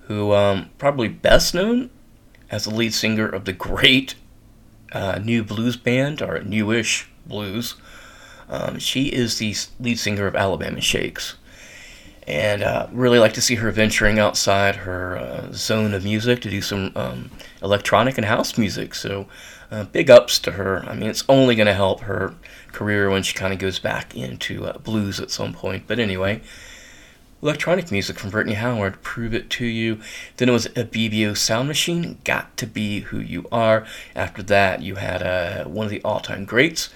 who 0.00 0.34
um, 0.34 0.68
probably 0.76 1.08
best 1.08 1.54
known 1.54 1.88
as 2.50 2.64
the 2.64 2.74
lead 2.74 2.92
singer 2.92 3.26
of 3.26 3.46
the 3.46 3.54
great 3.54 4.16
uh, 4.92 5.18
new 5.18 5.44
blues 5.44 5.76
band, 5.76 6.22
or 6.22 6.42
newish 6.42 7.08
blues. 7.26 7.74
Um, 8.48 8.78
she 8.78 9.06
is 9.06 9.38
the 9.38 9.54
lead 9.78 9.98
singer 9.98 10.26
of 10.26 10.34
Alabama 10.34 10.80
Shakes. 10.80 11.36
And 12.26 12.62
uh, 12.62 12.86
really 12.92 13.18
like 13.18 13.32
to 13.34 13.40
see 13.40 13.56
her 13.56 13.70
venturing 13.70 14.18
outside 14.18 14.76
her 14.76 15.16
uh, 15.16 15.52
zone 15.52 15.94
of 15.94 16.04
music 16.04 16.40
to 16.42 16.50
do 16.50 16.60
some 16.60 16.92
um, 16.94 17.30
electronic 17.62 18.18
and 18.18 18.26
house 18.26 18.56
music. 18.58 18.94
So, 18.94 19.26
uh, 19.70 19.84
big 19.84 20.10
ups 20.10 20.38
to 20.40 20.52
her. 20.52 20.84
I 20.86 20.94
mean, 20.94 21.08
it's 21.08 21.24
only 21.28 21.54
going 21.54 21.66
to 21.66 21.74
help 21.74 22.00
her 22.02 22.34
career 22.72 23.08
when 23.10 23.22
she 23.22 23.34
kind 23.34 23.52
of 23.52 23.58
goes 23.58 23.78
back 23.78 24.16
into 24.16 24.66
uh, 24.66 24.78
blues 24.78 25.20
at 25.20 25.30
some 25.30 25.52
point. 25.52 25.84
But 25.86 25.98
anyway, 25.98 26.42
electronic 27.42 27.90
music 27.90 28.18
from 28.18 28.30
Brittany 28.30 28.54
Howard, 28.54 29.02
Prove 29.02 29.34
It 29.34 29.50
To 29.50 29.64
You. 29.64 30.00
Then 30.36 30.48
it 30.48 30.52
was 30.52 30.66
Ibibio 30.68 31.36
Sound 31.36 31.68
Machine, 31.68 32.18
Got 32.24 32.56
To 32.58 32.66
Be 32.66 33.00
Who 33.00 33.18
You 33.18 33.46
Are. 33.50 33.86
After 34.14 34.42
that, 34.44 34.82
you 34.82 34.96
had 34.96 35.22
uh, 35.22 35.64
one 35.64 35.86
of 35.86 35.90
the 35.90 36.02
all 36.02 36.20
time 36.20 36.44
greats, 36.44 36.90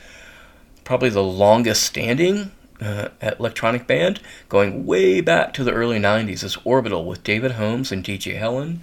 probably 0.84 1.08
the 1.08 1.22
longest 1.22 1.82
standing 1.82 2.52
uh, 2.80 3.08
electronic 3.20 3.86
band, 3.86 4.20
going 4.48 4.84
way 4.84 5.20
back 5.20 5.52
to 5.54 5.64
the 5.64 5.72
early 5.72 5.98
90s, 5.98 6.44
is 6.44 6.58
Orbital 6.64 7.04
with 7.04 7.24
David 7.24 7.52
Holmes 7.52 7.92
and 7.92 8.04
DJ 8.04 8.36
Helen, 8.36 8.82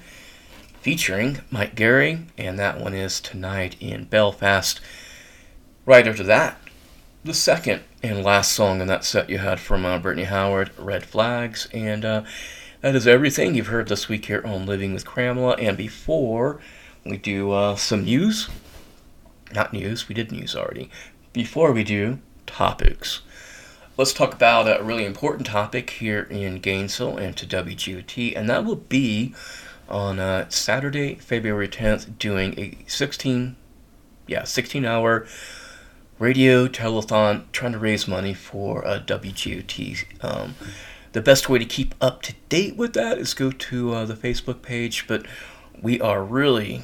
featuring 0.81 1.41
Mike 1.51 1.75
Garry, 1.75 2.25
and 2.37 2.57
that 2.57 2.79
one 2.79 2.93
is 2.93 3.19
Tonight 3.19 3.75
in 3.79 4.05
Belfast. 4.05 4.79
Right 5.85 6.07
after 6.07 6.23
that, 6.23 6.60
the 7.23 7.33
second 7.33 7.83
and 8.01 8.23
last 8.23 8.51
song 8.51 8.81
in 8.81 8.87
that 8.87 9.05
set 9.05 9.29
you 9.29 9.37
had 9.37 9.59
from 9.59 9.85
uh, 9.85 9.99
Brittany 9.99 10.23
Howard, 10.23 10.71
Red 10.77 11.05
Flags, 11.05 11.67
and 11.71 12.03
uh, 12.03 12.23
that 12.81 12.95
is 12.95 13.05
everything 13.07 13.53
you've 13.53 13.67
heard 13.67 13.89
this 13.89 14.09
week 14.09 14.25
here 14.25 14.41
on 14.43 14.65
Living 14.65 14.93
with 14.93 15.05
Cramela. 15.05 15.55
And 15.59 15.77
before 15.77 16.59
we 17.05 17.17
do 17.17 17.51
uh, 17.51 17.75
some 17.75 18.05
news, 18.05 18.49
not 19.53 19.71
news, 19.71 20.09
we 20.09 20.15
did 20.15 20.31
news 20.31 20.55
already. 20.55 20.89
Before 21.31 21.71
we 21.71 21.83
do 21.83 22.17
topics, 22.47 23.21
let's 23.97 24.13
talk 24.13 24.33
about 24.33 24.67
a 24.67 24.83
really 24.83 25.05
important 25.05 25.45
topic 25.45 25.91
here 25.91 26.23
in 26.23 26.59
Gainesville 26.59 27.17
and 27.17 27.37
to 27.37 27.45
WGOT, 27.45 28.35
and 28.35 28.49
that 28.49 28.65
will 28.65 28.77
be 28.77 29.35
on 29.87 30.19
uh, 30.19 30.49
Saturday, 30.49 31.15
February 31.15 31.67
10th, 31.67 32.17
doing 32.17 32.57
a 32.57 32.77
16, 32.87 33.55
yeah, 34.25 34.43
16 34.43 34.85
hour 34.85 35.27
radio 36.21 36.67
telethon 36.67 37.43
trying 37.51 37.71
to 37.71 37.79
raise 37.79 38.07
money 38.07 38.31
for 38.31 38.87
uh, 38.87 38.99
WGOT. 38.99 40.05
Um, 40.23 40.53
the 41.13 41.21
best 41.21 41.49
way 41.49 41.57
to 41.57 41.65
keep 41.65 41.95
up 41.99 42.21
to 42.21 42.35
date 42.47 42.77
with 42.77 42.93
that 42.93 43.17
is 43.17 43.33
go 43.33 43.49
to 43.51 43.93
uh, 43.95 44.05
the 44.05 44.13
Facebook 44.13 44.61
page, 44.61 45.07
but 45.07 45.25
we 45.81 45.99
are 45.99 46.23
really 46.23 46.83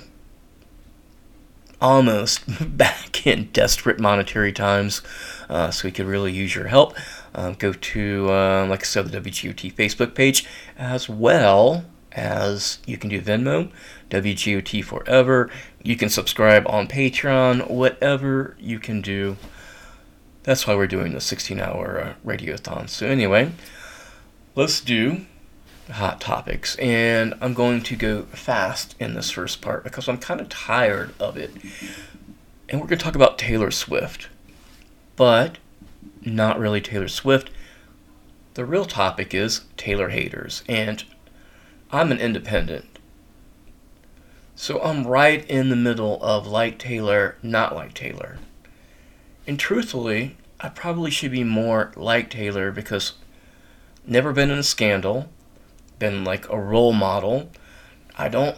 almost 1.79 2.41
back 2.77 3.27
in 3.27 3.49
desperate 3.53 3.99
monetary 3.99 4.51
times, 4.51 5.03
uh, 5.49 5.69
so 5.69 5.87
we 5.87 5.91
could 5.91 6.07
really 6.07 6.33
use 6.33 6.55
your 6.55 6.67
help. 6.67 6.97
Um, 7.35 7.53
go 7.53 7.73
to, 7.73 8.31
uh, 8.31 8.65
like 8.67 8.81
I 8.81 8.85
said, 8.85 9.09
the 9.09 9.21
WGOT 9.21 9.71
Facebook 9.71 10.15
page, 10.15 10.47
as 10.79 11.07
well 11.07 11.85
as 12.17 12.79
you 12.85 12.97
can 12.97 13.09
do 13.09 13.21
Venmo, 13.21 13.71
WGOT 14.09 14.83
Forever. 14.83 15.49
You 15.83 15.95
can 15.95 16.09
subscribe 16.09 16.67
on 16.67 16.87
Patreon, 16.87 17.69
whatever 17.69 18.57
you 18.59 18.79
can 18.79 19.01
do. 19.01 19.37
That's 20.43 20.65
why 20.65 20.75
we're 20.75 20.87
doing 20.87 21.13
the 21.13 21.21
16 21.21 21.59
hour 21.59 22.01
uh, 22.01 22.27
radiothon. 22.27 22.89
So, 22.89 23.05
anyway, 23.05 23.51
let's 24.55 24.81
do 24.81 25.25
hot 25.91 26.19
topics. 26.19 26.75
And 26.77 27.35
I'm 27.39 27.53
going 27.53 27.81
to 27.83 27.95
go 27.95 28.23
fast 28.23 28.95
in 28.99 29.13
this 29.13 29.29
first 29.29 29.61
part 29.61 29.83
because 29.83 30.09
I'm 30.09 30.17
kind 30.17 30.41
of 30.41 30.49
tired 30.49 31.13
of 31.19 31.37
it. 31.37 31.51
And 32.69 32.81
we're 32.81 32.87
going 32.87 32.97
to 32.97 33.03
talk 33.03 33.15
about 33.15 33.37
Taylor 33.37 33.71
Swift, 33.71 34.27
but 35.15 35.59
not 36.21 36.59
really 36.59 36.81
Taylor 36.81 37.07
Swift. 37.07 37.49
The 38.55 38.65
real 38.65 38.85
topic 38.85 39.33
is 39.33 39.61
Taylor 39.77 40.09
haters. 40.09 40.63
And 40.67 41.03
I'm 41.91 42.11
an 42.11 42.19
independent. 42.19 42.99
So 44.55 44.81
I'm 44.81 45.05
right 45.05 45.47
in 45.49 45.69
the 45.69 45.75
middle 45.75 46.21
of 46.23 46.47
like 46.47 46.79
Taylor, 46.79 47.37
not 47.43 47.75
like 47.75 47.93
Taylor. 47.93 48.39
And 49.45 49.59
truthfully, 49.59 50.35
I 50.59 50.69
probably 50.69 51.11
should 51.11 51.31
be 51.31 51.43
more 51.43 51.91
like 51.95 52.29
Taylor 52.29 52.71
because 52.71 53.13
never 54.05 54.33
been 54.33 54.49
in 54.49 54.57
a 54.57 54.63
scandal, 54.63 55.29
been 55.99 56.23
like 56.23 56.49
a 56.49 56.59
role 56.59 56.91
model. 56.93 57.51
I 58.17 58.29
don't 58.29 58.57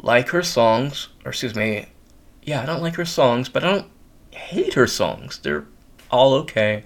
like 0.00 0.28
her 0.28 0.42
songs, 0.42 1.08
or 1.24 1.30
excuse 1.30 1.54
me, 1.54 1.86
yeah, 2.42 2.62
I 2.62 2.66
don't 2.66 2.82
like 2.82 2.94
her 2.94 3.04
songs, 3.04 3.48
but 3.48 3.64
I 3.64 3.72
don't 3.72 3.90
hate 4.30 4.74
her 4.74 4.86
songs. 4.86 5.38
They're 5.38 5.66
all 6.10 6.34
okay. 6.34 6.84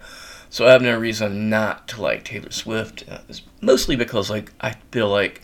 So 0.49 0.66
I 0.66 0.72
have 0.72 0.82
no 0.82 0.99
reason 0.99 1.51
not 1.51 1.89
to 1.89 2.01
like 2.01 2.24
Taylor 2.24 2.51
Swift. 2.51 3.05
Uh, 3.09 3.18
mostly 3.61 3.97
because 3.97 4.30
like 4.30 4.53
I 4.61 4.72
feel 4.91 5.09
like 5.09 5.43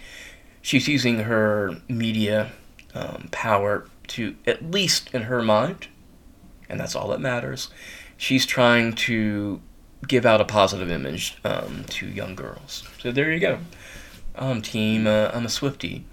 she's 0.62 0.88
using 0.88 1.20
her 1.20 1.76
media 1.88 2.52
um, 2.94 3.28
power 3.30 3.86
to, 4.08 4.34
at 4.46 4.70
least 4.70 5.12
in 5.12 5.22
her 5.22 5.42
mind, 5.42 5.88
and 6.68 6.80
that's 6.80 6.96
all 6.96 7.08
that 7.08 7.20
matters, 7.20 7.68
she's 8.16 8.46
trying 8.46 8.94
to 8.94 9.60
give 10.08 10.24
out 10.24 10.40
a 10.40 10.44
positive 10.44 10.90
image 10.90 11.36
um, 11.44 11.84
to 11.88 12.06
young 12.06 12.34
girls. 12.34 12.88
So 13.00 13.12
there 13.12 13.30
you 13.30 13.40
go. 13.40 13.58
I'm 14.34 14.62
team, 14.62 15.06
uh, 15.06 15.30
I'm 15.34 15.44
a 15.44 15.48
Swiftie. 15.48 16.04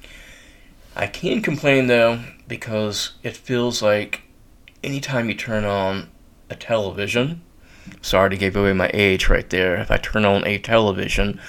I 0.96 1.08
can 1.08 1.42
complain 1.42 1.88
though, 1.88 2.20
because 2.48 3.14
it 3.24 3.38
feels 3.38 3.82
like 3.82 4.24
anytime 4.84 5.30
you 5.30 5.36
turn 5.36 5.64
on 5.64 6.10
a 6.50 6.56
television, 6.56 7.42
sorry 8.02 8.32
to 8.32 8.38
give 8.38 8.56
away 8.56 8.74
my 8.74 8.92
age 8.94 9.30
right 9.30 9.50
there, 9.50 9.78
if 9.78 9.90
I 9.92 9.98
turn 9.98 10.26
on 10.26 10.46
a 10.46 10.58
television, 10.58 11.40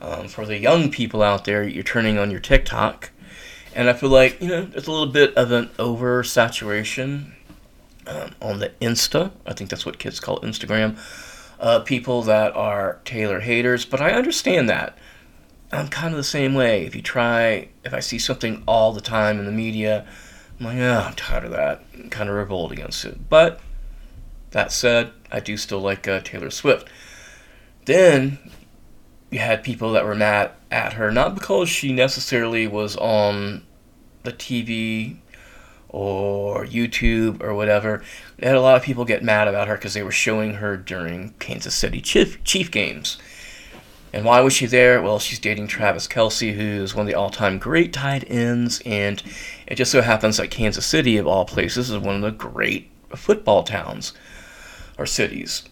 um, 0.00 0.28
for 0.28 0.46
the 0.46 0.58
young 0.58 0.90
people 0.90 1.22
out 1.22 1.44
there, 1.44 1.66
you're 1.66 1.82
turning 1.82 2.18
on 2.18 2.30
your 2.30 2.40
TikTok, 2.40 3.10
and 3.74 3.88
I 3.88 3.92
feel 3.92 4.10
like 4.10 4.40
you 4.40 4.48
know 4.48 4.64
there's 4.64 4.86
a 4.86 4.92
little 4.92 5.06
bit 5.06 5.34
of 5.34 5.52
an 5.52 5.68
oversaturation 5.78 7.32
um, 8.06 8.30
on 8.40 8.58
the 8.58 8.70
Insta. 8.80 9.32
I 9.46 9.52
think 9.52 9.70
that's 9.70 9.86
what 9.86 9.98
kids 9.98 10.20
call 10.20 10.40
Instagram. 10.40 10.98
Uh, 11.60 11.80
people 11.80 12.22
that 12.22 12.54
are 12.54 13.00
Taylor 13.04 13.40
haters, 13.40 13.84
but 13.84 14.00
I 14.00 14.12
understand 14.12 14.68
that. 14.68 14.96
I'm 15.72 15.88
kind 15.88 16.14
of 16.14 16.16
the 16.16 16.24
same 16.24 16.54
way. 16.54 16.86
If 16.86 16.94
you 16.94 17.02
try, 17.02 17.68
if 17.84 17.92
I 17.92 18.00
see 18.00 18.18
something 18.18 18.62
all 18.66 18.92
the 18.92 19.00
time 19.00 19.38
in 19.38 19.44
the 19.44 19.52
media, 19.52 20.06
I'm 20.58 20.66
like, 20.66 20.78
oh, 20.78 21.04
I'm 21.08 21.14
tired 21.14 21.44
of 21.44 21.50
that. 21.50 21.82
I'm 21.94 22.10
kind 22.10 22.30
of 22.30 22.36
revolt 22.36 22.72
against 22.72 23.04
it. 23.04 23.28
But 23.28 23.60
that 24.52 24.72
said, 24.72 25.12
I 25.30 25.40
do 25.40 25.56
still 25.56 25.80
like 25.80 26.08
uh, 26.08 26.20
Taylor 26.20 26.50
Swift. 26.50 26.88
Then 27.84 28.38
you 29.30 29.38
had 29.38 29.62
people 29.62 29.92
that 29.92 30.04
were 30.04 30.14
mad 30.14 30.52
at 30.70 30.94
her, 30.94 31.10
not 31.10 31.34
because 31.34 31.68
she 31.68 31.92
necessarily 31.92 32.66
was 32.66 32.96
on 32.96 33.64
the 34.22 34.32
TV 34.32 35.16
or 35.88 36.64
YouTube 36.64 37.42
or 37.42 37.54
whatever. 37.54 38.02
They 38.38 38.46
had 38.46 38.56
a 38.56 38.60
lot 38.60 38.76
of 38.76 38.82
people 38.82 39.04
get 39.04 39.22
mad 39.22 39.48
about 39.48 39.68
her 39.68 39.74
because 39.74 39.94
they 39.94 40.02
were 40.02 40.12
showing 40.12 40.54
her 40.54 40.76
during 40.76 41.34
Kansas 41.38 41.74
City 41.74 42.00
Chief, 42.00 42.42
Chief 42.44 42.70
games. 42.70 43.18
And 44.12 44.24
why 44.24 44.40
was 44.40 44.54
she 44.54 44.66
there? 44.66 45.02
Well, 45.02 45.18
she's 45.18 45.38
dating 45.38 45.66
Travis 45.66 46.08
Kelce, 46.08 46.54
who's 46.54 46.94
one 46.94 47.06
of 47.06 47.08
the 47.08 47.18
all 47.18 47.30
time 47.30 47.58
great 47.58 47.92
tight 47.92 48.24
ends, 48.28 48.80
and 48.86 49.22
it 49.66 49.74
just 49.74 49.92
so 49.92 50.00
happens 50.00 50.38
that 50.38 50.50
Kansas 50.50 50.86
City, 50.86 51.18
of 51.18 51.26
all 51.26 51.44
places, 51.44 51.90
is 51.90 51.98
one 51.98 52.16
of 52.16 52.22
the 52.22 52.30
great 52.30 52.90
football 53.14 53.62
towns 53.62 54.14
or 54.96 55.04
cities. 55.04 55.64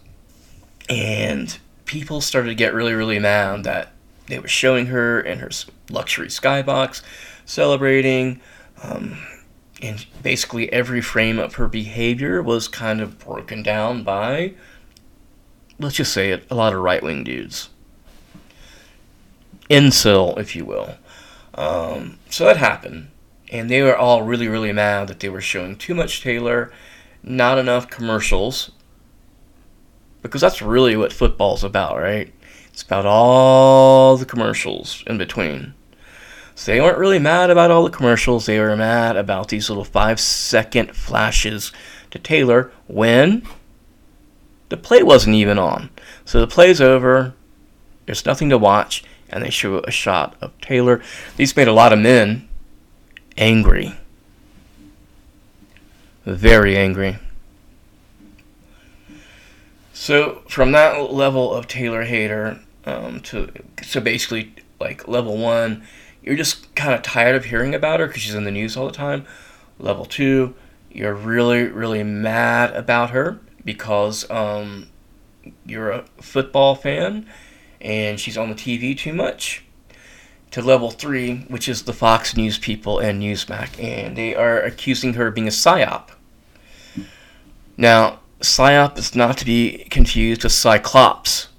And 0.87 1.57
people 1.87 2.21
started 2.21 2.49
to 2.49 2.55
get 2.55 2.73
really, 2.73 2.93
really 2.93 3.19
mad 3.19 3.63
that 3.63 3.93
they 4.27 4.37
were 4.37 4.47
showing 4.47 4.87
her 4.87 5.19
in 5.19 5.39
her 5.39 5.49
luxury 5.89 6.27
skybox, 6.27 7.01
celebrating. 7.45 8.39
Um, 8.83 9.17
and 9.81 10.05
basically, 10.21 10.71
every 10.71 11.01
frame 11.01 11.39
of 11.39 11.55
her 11.55 11.67
behavior 11.67 12.41
was 12.41 12.67
kind 12.67 13.01
of 13.01 13.17
broken 13.19 13.63
down 13.63 14.03
by, 14.03 14.53
let's 15.79 15.95
just 15.95 16.13
say 16.13 16.31
it, 16.31 16.45
a 16.49 16.55
lot 16.55 16.73
of 16.73 16.81
right 16.81 17.01
wing 17.01 17.23
dudes. 17.23 17.69
Incel, 19.69 20.37
if 20.37 20.55
you 20.55 20.65
will. 20.65 20.95
Um, 21.55 22.19
so 22.29 22.45
that 22.45 22.57
happened. 22.57 23.09
and 23.51 23.69
they 23.69 23.81
were 23.81 23.95
all 23.95 24.23
really, 24.23 24.47
really 24.47 24.71
mad 24.73 25.07
that 25.07 25.19
they 25.19 25.29
were 25.29 25.41
showing 25.41 25.75
too 25.77 25.95
much 25.95 26.21
Taylor, 26.21 26.71
not 27.23 27.57
enough 27.57 27.89
commercials. 27.89 28.71
Because 30.21 30.41
that's 30.41 30.61
really 30.61 30.95
what 30.97 31.13
football's 31.13 31.63
about, 31.63 31.97
right? 31.97 32.33
It's 32.71 32.81
about 32.81 33.05
all 33.05 34.17
the 34.17 34.25
commercials 34.25 35.03
in 35.07 35.17
between. 35.17 35.73
So 36.55 36.71
they 36.71 36.81
weren't 36.81 36.97
really 36.97 37.19
mad 37.19 37.49
about 37.49 37.71
all 37.71 37.83
the 37.83 37.89
commercials. 37.89 38.45
They 38.45 38.59
were 38.59 38.75
mad 38.75 39.15
about 39.15 39.49
these 39.49 39.69
little 39.69 39.83
five 39.83 40.19
second 40.19 40.95
flashes 40.95 41.71
to 42.11 42.19
Taylor 42.19 42.71
when 42.87 43.43
the 44.69 44.77
play 44.77 45.03
wasn't 45.03 45.35
even 45.35 45.59
on. 45.59 45.89
So 46.25 46.39
the 46.39 46.47
play's 46.47 46.81
over. 46.81 47.33
There's 48.05 48.25
nothing 48.25 48.49
to 48.49 48.57
watch, 48.57 49.03
and 49.29 49.43
they 49.43 49.49
show 49.49 49.79
a 49.79 49.91
shot 49.91 50.35
of 50.41 50.59
Taylor. 50.59 51.01
These 51.35 51.55
made 51.55 51.67
a 51.67 51.73
lot 51.73 51.93
of 51.93 51.99
men 51.99 52.47
angry. 53.37 53.95
Very 56.25 56.75
angry. 56.75 57.17
So 59.99 60.43
from 60.47 60.73
that 60.73 61.11
level 61.11 61.51
of 61.51 61.67
Taylor 61.67 62.03
hater 62.03 62.59
um, 62.85 63.19
to 63.21 63.51
so 63.81 63.99
basically 63.99 64.53
like 64.79 65.07
level 65.07 65.37
one, 65.37 65.85
you're 66.21 66.35
just 66.35 66.73
kind 66.75 66.93
of 66.93 67.01
tired 67.01 67.35
of 67.35 67.45
hearing 67.45 67.73
about 67.73 67.99
her 67.99 68.05
because 68.05 68.21
she's 68.21 68.35
in 68.35 68.43
the 68.43 68.51
news 68.51 68.77
all 68.77 68.85
the 68.85 68.93
time. 68.93 69.25
Level 69.79 70.05
two, 70.05 70.53
you're 70.91 71.15
really 71.15 71.63
really 71.63 72.03
mad 72.03 72.75
about 72.75 73.09
her 73.09 73.39
because 73.65 74.29
um, 74.29 74.87
you're 75.65 75.89
a 75.89 76.05
football 76.21 76.75
fan 76.75 77.27
and 77.81 78.19
she's 78.19 78.37
on 78.37 78.49
the 78.49 78.55
TV 78.55 78.95
too 78.95 79.13
much. 79.13 79.65
To 80.51 80.61
level 80.61 80.91
three, 80.91 81.39
which 81.49 81.67
is 81.67 81.83
the 81.83 81.91
Fox 81.91 82.37
News 82.37 82.59
people 82.59 82.99
and 82.99 83.21
Newsmax, 83.21 83.83
and 83.83 84.15
they 84.15 84.35
are 84.35 84.61
accusing 84.61 85.15
her 85.15 85.27
of 85.27 85.35
being 85.35 85.47
a 85.47 85.51
psyop. 85.51 86.09
Now, 87.75 88.19
psyop 88.39 88.97
is 88.97 89.15
not 89.15 89.37
to 89.39 89.45
be 89.45 89.85
confused 89.89 90.43
with 90.43 90.53
cyclops. 90.53 91.49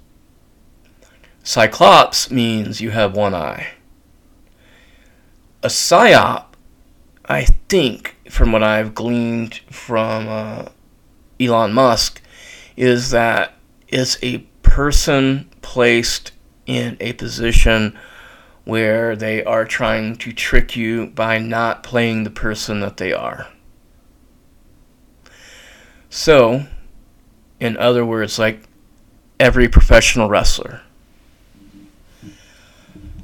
Cyclops 1.43 2.29
means 2.29 2.81
you 2.81 2.91
have 2.91 3.15
one 3.15 3.33
eye. 3.33 3.69
A 5.63 5.67
psyop, 5.67 6.45
I 7.25 7.45
think, 7.67 8.15
from 8.29 8.51
what 8.51 8.63
I've 8.63 8.95
gleaned 8.95 9.55
from 9.69 10.27
uh, 10.27 10.65
Elon 11.39 11.73
Musk, 11.73 12.21
is 12.77 13.11
that 13.11 13.55
it's 13.87 14.17
a 14.23 14.39
person 14.61 15.49
placed 15.61 16.31
in 16.65 16.95
a 16.99 17.13
position 17.13 17.97
where 18.63 19.15
they 19.15 19.43
are 19.43 19.65
trying 19.65 20.15
to 20.15 20.31
trick 20.31 20.75
you 20.75 21.07
by 21.07 21.39
not 21.39 21.83
playing 21.83 22.23
the 22.23 22.29
person 22.29 22.79
that 22.81 22.97
they 22.97 23.11
are. 23.11 23.47
So, 26.09 26.65
in 27.59 27.77
other 27.77 28.05
words, 28.05 28.39
like 28.39 28.63
every 29.39 29.67
professional 29.67 30.29
wrestler. 30.29 30.81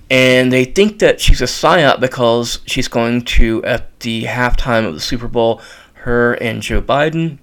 And 0.09 0.51
they 0.51 0.65
think 0.65 0.99
that 0.99 1.19
she's 1.19 1.41
a 1.41 1.45
psyop 1.45 1.99
because 1.99 2.59
she's 2.65 2.87
going 2.87 3.23
to, 3.23 3.63
at 3.65 3.99
the 4.01 4.25
halftime 4.25 4.85
of 4.85 4.93
the 4.93 4.99
Super 4.99 5.27
Bowl, 5.27 5.61
her 5.93 6.33
and 6.33 6.61
Joe 6.61 6.81
Biden 6.81 7.39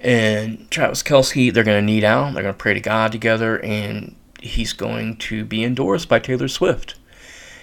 and 0.00 0.68
Travis 0.70 1.04
Kelce, 1.04 1.52
they're 1.52 1.62
going 1.62 1.80
to 1.80 1.86
kneel 1.86 2.00
down, 2.00 2.34
they're 2.34 2.42
going 2.42 2.54
to 2.54 2.58
pray 2.58 2.74
to 2.74 2.80
God 2.80 3.12
together, 3.12 3.62
and 3.62 4.16
he's 4.40 4.72
going 4.72 5.16
to 5.16 5.44
be 5.44 5.62
endorsed 5.62 6.08
by 6.08 6.18
Taylor 6.18 6.48
Swift. 6.48 6.96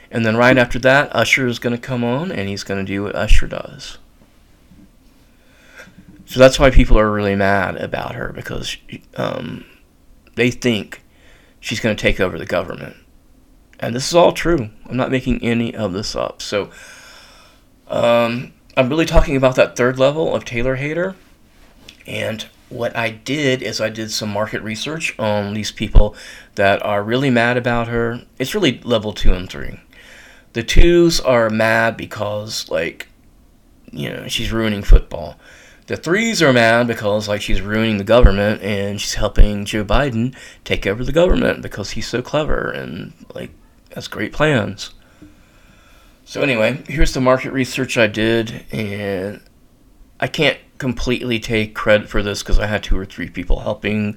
And 0.10 0.26
then 0.26 0.38
right 0.38 0.58
after 0.58 0.80
that, 0.80 1.14
Usher 1.14 1.48
is 1.48 1.60
going 1.60 1.76
to 1.76 1.82
come 1.82 2.04
on 2.04 2.32
and 2.32 2.50
he's 2.50 2.64
going 2.64 2.84
to 2.84 2.90
do 2.92 3.04
what 3.04 3.16
Usher 3.16 3.48
does. 3.48 4.00
So 6.30 6.40
that's 6.40 6.60
why 6.60 6.70
people 6.70 7.00
are 7.00 7.12
really 7.12 7.36
mad 7.36 7.78
about 7.78 8.14
her 8.14 8.32
because 8.32 8.78
um, 9.16 9.66
they 10.36 10.52
think 10.52 11.02
she's 11.60 11.80
going 11.80 11.96
to 11.96 12.00
take 12.00 12.20
over 12.20 12.38
the 12.38 12.46
government. 12.46 12.96
And 13.80 13.96
this 13.96 14.08
is 14.08 14.14
all 14.14 14.32
true. 14.32 14.70
I'm 14.86 14.96
not 14.96 15.10
making 15.10 15.42
any 15.44 15.76
of 15.76 15.92
this 15.92 16.16
up. 16.16 16.44
So 16.44 16.70
um, 17.88 18.54
I'm 18.78 18.90
really 18.90 19.08
talking 19.08 19.38
about 19.38 19.56
that 19.56 19.76
third 19.76 19.98
level 19.98 20.36
of 20.36 20.46
Taylor 20.46 20.76
hater. 20.76 21.16
And 22.06 22.46
what 22.70 22.96
I 22.96 23.10
did 23.10 23.64
is 23.64 23.82
I 23.82 23.90
did 23.90 24.12
some 24.12 24.30
market 24.30 24.62
research 24.62 25.18
on 25.18 25.56
these 25.56 25.72
people 25.72 26.16
that 26.54 26.86
are 26.86 27.02
really 27.02 27.32
mad 27.32 27.58
about 27.58 27.88
her. 27.88 28.22
It's 28.38 28.54
really 28.54 28.80
level 28.82 29.14
two 29.14 29.34
and 29.34 29.50
three. 29.50 29.80
The 30.54 30.62
twos 30.62 31.20
are 31.20 31.50
mad 31.50 31.98
because, 31.98 32.70
like, 32.70 33.08
you 33.92 34.12
know, 34.12 34.28
she's 34.28 34.52
ruining 34.52 34.84
football. 34.84 35.36
The 35.90 35.98
threes 35.98 36.40
are 36.44 36.54
mad 36.54 36.86
because, 36.86 37.28
like, 37.28 37.42
she's 37.42 37.62
ruining 37.62 37.98
the 37.98 38.04
government 38.04 38.62
and 38.62 39.02
she's 39.02 39.16
helping 39.16 39.66
Joe 39.66 39.84
Biden 39.84 40.36
take 40.64 40.86
over 40.86 41.04
the 41.04 41.12
government 41.12 41.64
because 41.64 41.90
he's 41.90 42.08
so 42.08 42.22
clever 42.22 42.70
and, 42.70 43.14
like, 43.34 43.50
has 43.96 44.08
great 44.08 44.32
plans. 44.32 44.92
So, 46.26 46.44
anyway, 46.44 46.84
here's 46.88 47.16
the 47.16 47.22
market 47.22 47.54
research 47.54 47.98
I 47.98 48.06
did, 48.06 48.68
and 48.72 49.42
I 50.20 50.28
can't 50.28 50.60
completely 50.78 51.40
take 51.40 51.74
credit 51.74 52.08
for 52.08 52.22
this 52.22 52.44
because 52.44 52.60
I 52.60 52.68
had 52.68 52.84
two 52.84 52.96
or 52.96 53.06
three 53.06 53.28
people 53.28 53.62
helping 53.62 54.16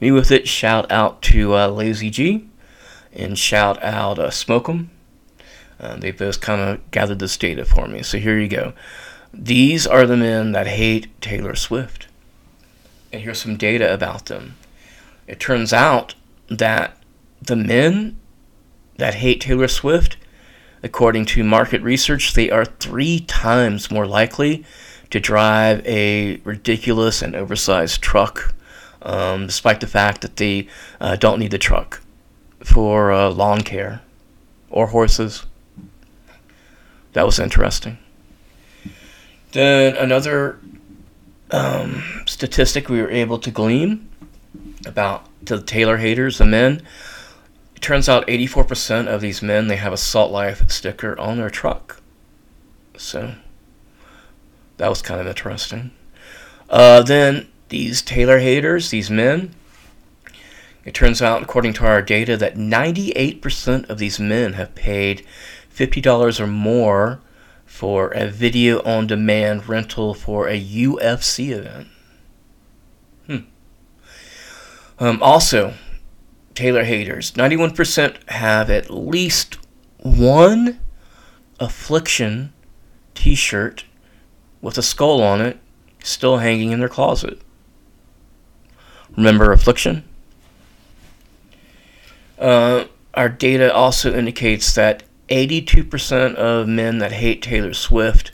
me 0.00 0.10
with 0.10 0.30
it. 0.30 0.46
Shout 0.46 0.92
out 0.92 1.22
to 1.22 1.56
uh, 1.56 1.68
Lazy 1.68 2.10
G 2.10 2.50
and 3.14 3.38
shout 3.38 3.82
out 3.82 4.18
uh, 4.18 4.28
Smoke'em. 4.28 4.88
Uh, 5.80 5.96
they 5.96 6.10
both 6.10 6.42
kind 6.42 6.60
of 6.60 6.90
gathered 6.90 7.18
this 7.18 7.38
data 7.38 7.64
for 7.64 7.88
me. 7.88 8.02
So 8.02 8.18
here 8.18 8.38
you 8.38 8.48
go. 8.48 8.74
These 9.36 9.86
are 9.86 10.06
the 10.06 10.16
men 10.16 10.52
that 10.52 10.68
hate 10.68 11.20
Taylor 11.20 11.56
Swift. 11.56 12.06
And 13.12 13.22
here's 13.22 13.42
some 13.42 13.56
data 13.56 13.92
about 13.92 14.26
them. 14.26 14.54
It 15.26 15.40
turns 15.40 15.72
out 15.72 16.14
that 16.48 16.96
the 17.42 17.56
men 17.56 18.16
that 18.96 19.14
hate 19.14 19.40
Taylor 19.40 19.66
Swift, 19.66 20.16
according 20.84 21.26
to 21.26 21.42
market 21.42 21.82
research, 21.82 22.34
they 22.34 22.48
are 22.48 22.64
three 22.64 23.20
times 23.20 23.90
more 23.90 24.06
likely 24.06 24.64
to 25.10 25.18
drive 25.18 25.84
a 25.84 26.36
ridiculous 26.44 27.20
and 27.20 27.34
oversized 27.34 28.00
truck, 28.00 28.54
um, 29.02 29.46
despite 29.46 29.80
the 29.80 29.86
fact 29.88 30.20
that 30.20 30.36
they 30.36 30.68
uh, 31.00 31.16
don't 31.16 31.40
need 31.40 31.50
the 31.50 31.58
truck 31.58 32.02
for 32.60 33.10
uh, 33.10 33.30
lawn 33.30 33.62
care 33.62 34.00
or 34.70 34.88
horses. 34.88 35.44
That 37.14 37.26
was 37.26 37.38
interesting. 37.38 37.98
Then 39.54 39.96
another 39.96 40.58
um, 41.52 42.02
statistic 42.26 42.88
we 42.88 43.00
were 43.00 43.10
able 43.10 43.38
to 43.38 43.52
glean 43.52 44.08
about 44.84 45.28
the 45.40 45.62
Taylor 45.62 45.98
haters, 45.98 46.38
the 46.38 46.44
men. 46.44 46.82
It 47.76 47.80
turns 47.80 48.08
out 48.08 48.26
84% 48.26 49.06
of 49.06 49.20
these 49.20 49.42
men 49.42 49.68
they 49.68 49.76
have 49.76 49.92
a 49.92 49.96
Salt 49.96 50.32
Life 50.32 50.68
sticker 50.68 51.16
on 51.20 51.38
their 51.38 51.50
truck. 51.50 52.02
So 52.96 53.36
that 54.78 54.88
was 54.88 55.02
kind 55.02 55.20
of 55.20 55.26
interesting. 55.28 55.92
Uh, 56.68 57.04
then 57.04 57.46
these 57.68 58.02
Taylor 58.02 58.40
haters, 58.40 58.90
these 58.90 59.08
men. 59.08 59.54
It 60.84 60.94
turns 60.94 61.22
out, 61.22 61.44
according 61.44 61.74
to 61.74 61.86
our 61.86 62.02
data, 62.02 62.36
that 62.36 62.56
98% 62.56 63.88
of 63.88 63.98
these 63.98 64.18
men 64.18 64.54
have 64.54 64.74
paid 64.74 65.24
$50 65.72 66.40
or 66.40 66.46
more 66.48 67.20
for 67.74 68.12
a 68.12 68.28
video 68.28 68.80
on 68.84 69.04
demand 69.04 69.68
rental 69.68 70.14
for 70.14 70.46
a 70.46 70.64
UFC 70.64 71.50
event. 71.50 71.88
Hmm. 73.26 73.38
Um, 75.00 75.20
also, 75.20 75.74
Taylor 76.54 76.84
haters 76.84 77.32
91% 77.32 78.28
have 78.28 78.70
at 78.70 78.90
least 78.90 79.58
one 79.96 80.78
affliction 81.58 82.52
t 83.16 83.34
shirt 83.34 83.84
with 84.62 84.78
a 84.78 84.82
skull 84.82 85.20
on 85.20 85.40
it 85.40 85.58
still 86.00 86.36
hanging 86.38 86.70
in 86.70 86.78
their 86.78 86.88
closet. 86.88 87.40
Remember 89.16 89.50
affliction? 89.50 90.04
Uh, 92.38 92.84
our 93.14 93.28
data 93.28 93.74
also 93.74 94.14
indicates 94.14 94.72
that 94.76 95.02
82% 95.28 96.34
of 96.34 96.68
men 96.68 96.98
that 96.98 97.12
hate 97.12 97.42
Taylor 97.42 97.74
Swift 97.74 98.32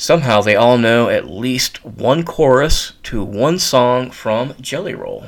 somehow 0.00 0.40
they 0.40 0.56
all 0.56 0.78
know 0.78 1.10
at 1.10 1.28
least 1.28 1.84
one 1.84 2.24
chorus 2.24 2.94
to 3.02 3.22
one 3.22 3.58
song 3.58 4.10
from 4.10 4.54
Jelly 4.58 4.94
Roll. 4.94 5.26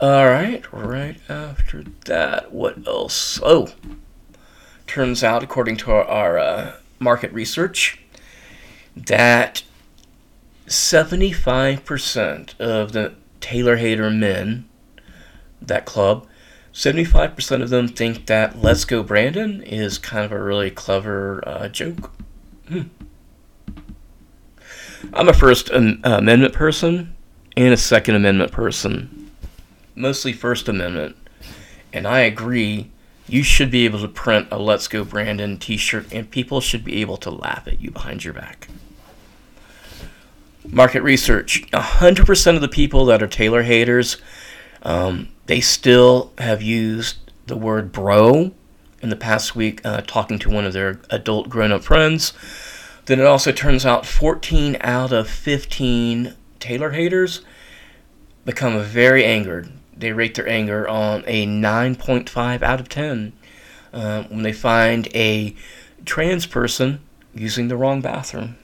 All 0.00 0.26
right, 0.26 0.64
right 0.72 1.16
after 1.28 1.84
that, 2.06 2.52
what 2.52 2.86
else? 2.86 3.40
Oh, 3.42 3.72
turns 4.86 5.24
out, 5.24 5.42
according 5.42 5.76
to 5.78 5.92
our, 5.92 6.04
our 6.04 6.38
uh, 6.38 6.72
market 6.98 7.32
research, 7.32 8.00
that 8.96 9.62
75% 10.66 12.60
of 12.60 12.92
the 12.92 13.14
Taylor 13.40 13.76
hater 13.76 14.10
men, 14.10 14.68
that 15.60 15.84
club, 15.84 16.26
75% 16.72 17.62
of 17.62 17.70
them 17.70 17.86
think 17.86 18.26
that 18.26 18.62
Let's 18.62 18.84
Go 18.84 19.02
Brandon 19.02 19.62
is 19.62 19.98
kind 19.98 20.24
of 20.24 20.32
a 20.32 20.42
really 20.42 20.70
clever 20.70 21.46
uh, 21.46 21.68
joke. 21.68 22.10
Hmm. 22.68 22.82
I'm 25.12 25.28
a 25.28 25.34
First 25.34 25.68
Amendment 25.70 26.54
person 26.54 27.14
and 27.56 27.74
a 27.74 27.76
Second 27.76 28.14
Amendment 28.14 28.52
person. 28.52 29.30
Mostly 29.94 30.32
First 30.32 30.68
Amendment. 30.68 31.16
And 31.92 32.06
I 32.06 32.20
agree, 32.20 32.90
you 33.28 33.42
should 33.42 33.70
be 33.70 33.84
able 33.84 34.00
to 34.00 34.08
print 34.08 34.48
a 34.50 34.58
Let's 34.58 34.88
Go 34.88 35.04
Brandon 35.04 35.58
t 35.58 35.76
shirt 35.76 36.10
and 36.12 36.30
people 36.30 36.62
should 36.62 36.84
be 36.84 37.02
able 37.02 37.18
to 37.18 37.30
laugh 37.30 37.68
at 37.68 37.82
you 37.82 37.90
behind 37.90 38.24
your 38.24 38.32
back. 38.32 38.68
Market 40.66 41.02
research 41.02 41.68
100% 41.72 42.54
of 42.54 42.60
the 42.62 42.68
people 42.68 43.04
that 43.06 43.22
are 43.22 43.28
Taylor 43.28 43.62
haters 43.62 44.16
um, 44.82 45.28
they 45.46 45.60
still 45.60 46.32
have 46.38 46.62
used 46.62 47.18
the 47.46 47.56
word 47.56 47.92
bro 47.92 48.52
in 49.00 49.08
the 49.08 49.16
past 49.16 49.56
week, 49.56 49.80
uh, 49.84 50.00
talking 50.06 50.38
to 50.38 50.50
one 50.50 50.64
of 50.64 50.72
their 50.72 51.00
adult 51.10 51.48
grown 51.48 51.72
up 51.72 51.82
friends. 51.82 52.32
Then 53.06 53.18
it 53.18 53.26
also 53.26 53.50
turns 53.50 53.84
out 53.84 54.06
14 54.06 54.76
out 54.80 55.12
of 55.12 55.28
15 55.28 56.34
Taylor 56.60 56.90
haters 56.90 57.40
become 58.44 58.80
very 58.80 59.24
angered. 59.24 59.72
They 59.96 60.12
rate 60.12 60.34
their 60.36 60.48
anger 60.48 60.88
on 60.88 61.24
a 61.26 61.46
9.5 61.46 62.62
out 62.62 62.80
of 62.80 62.88
10 62.88 63.32
uh, 63.92 64.22
when 64.24 64.42
they 64.42 64.52
find 64.52 65.08
a 65.14 65.54
trans 66.04 66.46
person 66.46 67.00
using 67.34 67.68
the 67.68 67.76
wrong 67.76 68.00
bathroom. 68.00 68.56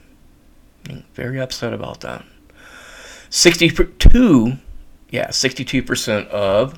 Very 1.13 1.39
upset 1.39 1.73
about 1.73 2.01
that. 2.01 2.25
62 3.29 4.57
yeah, 5.09 5.27
62% 5.27 6.27
of 6.27 6.77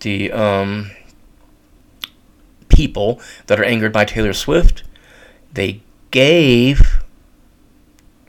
the 0.00 0.30
um, 0.32 0.90
people 2.68 3.20
that 3.46 3.58
are 3.58 3.64
angered 3.64 3.92
by 3.92 4.04
Taylor 4.04 4.32
Swift, 4.32 4.84
they 5.52 5.82
gave. 6.10 7.02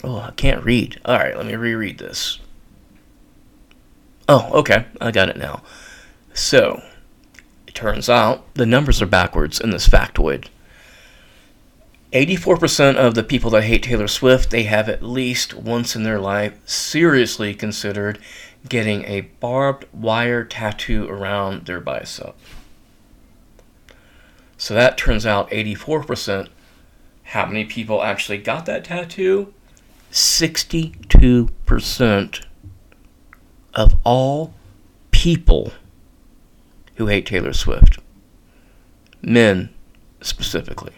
Oh, 0.04 0.18
I 0.18 0.32
can't 0.32 0.64
read. 0.64 1.00
All 1.06 1.18
right, 1.18 1.36
let 1.36 1.46
me 1.46 1.56
reread 1.56 1.98
this. 1.98 2.40
Oh, 4.28 4.50
okay, 4.60 4.86
I 5.00 5.12
got 5.12 5.30
it 5.30 5.38
now. 5.38 5.62
So, 6.34 6.82
it 7.68 7.76
turns 7.76 8.10
out 8.10 8.54
the 8.56 8.66
numbers 8.66 9.02
are 9.02 9.08
backwards 9.08 9.60
in 9.60 9.70
this 9.70 9.88
factoid. 9.88 10.48
84% 12.12 12.96
of 12.96 13.14
the 13.14 13.24
people 13.24 13.52
that 13.52 13.64
hate 13.64 13.84
Taylor 13.84 14.08
Swift, 14.08 14.50
they 14.50 14.64
have 14.64 14.88
at 14.88 15.04
least 15.04 15.54
once 15.54 15.96
in 15.96 16.04
their 16.04 16.20
life 16.20 16.58
seriously 16.66 17.54
considered 17.54 18.18
getting 18.68 19.06
a 19.06 19.22
barbed 19.22 19.86
wire 19.94 20.44
tattoo 20.44 21.08
around 21.08 21.66
their 21.66 21.80
bicep. 21.80 22.36
So 24.58 24.74
that 24.74 24.98
turns 24.98 25.26
out 25.26 25.50
84%. 25.52 26.50
How 27.24 27.46
many 27.46 27.64
people 27.66 28.04
actually 28.04 28.38
got 28.38 28.66
that 28.66 28.86
tattoo? 28.86 29.54
62% 30.12 32.46
of 33.74 33.96
all 34.04 34.54
people 35.12 35.74
who 36.96 37.08
hate 37.08 37.26
Taylor 37.26 37.54
Swift. 37.54 38.00
Men 39.22 39.70
specifically. 40.22 40.94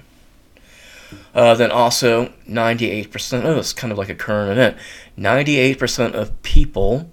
Uh, 1.33 1.55
then 1.55 1.71
also 1.71 2.33
98%, 2.49 3.43
oh, 3.43 3.57
it's 3.57 3.73
kind 3.73 3.91
of 3.91 3.97
like 3.97 4.09
a 4.09 4.15
current 4.15 4.51
event. 4.51 4.77
98% 5.17 6.13
of 6.13 6.41
people 6.43 7.09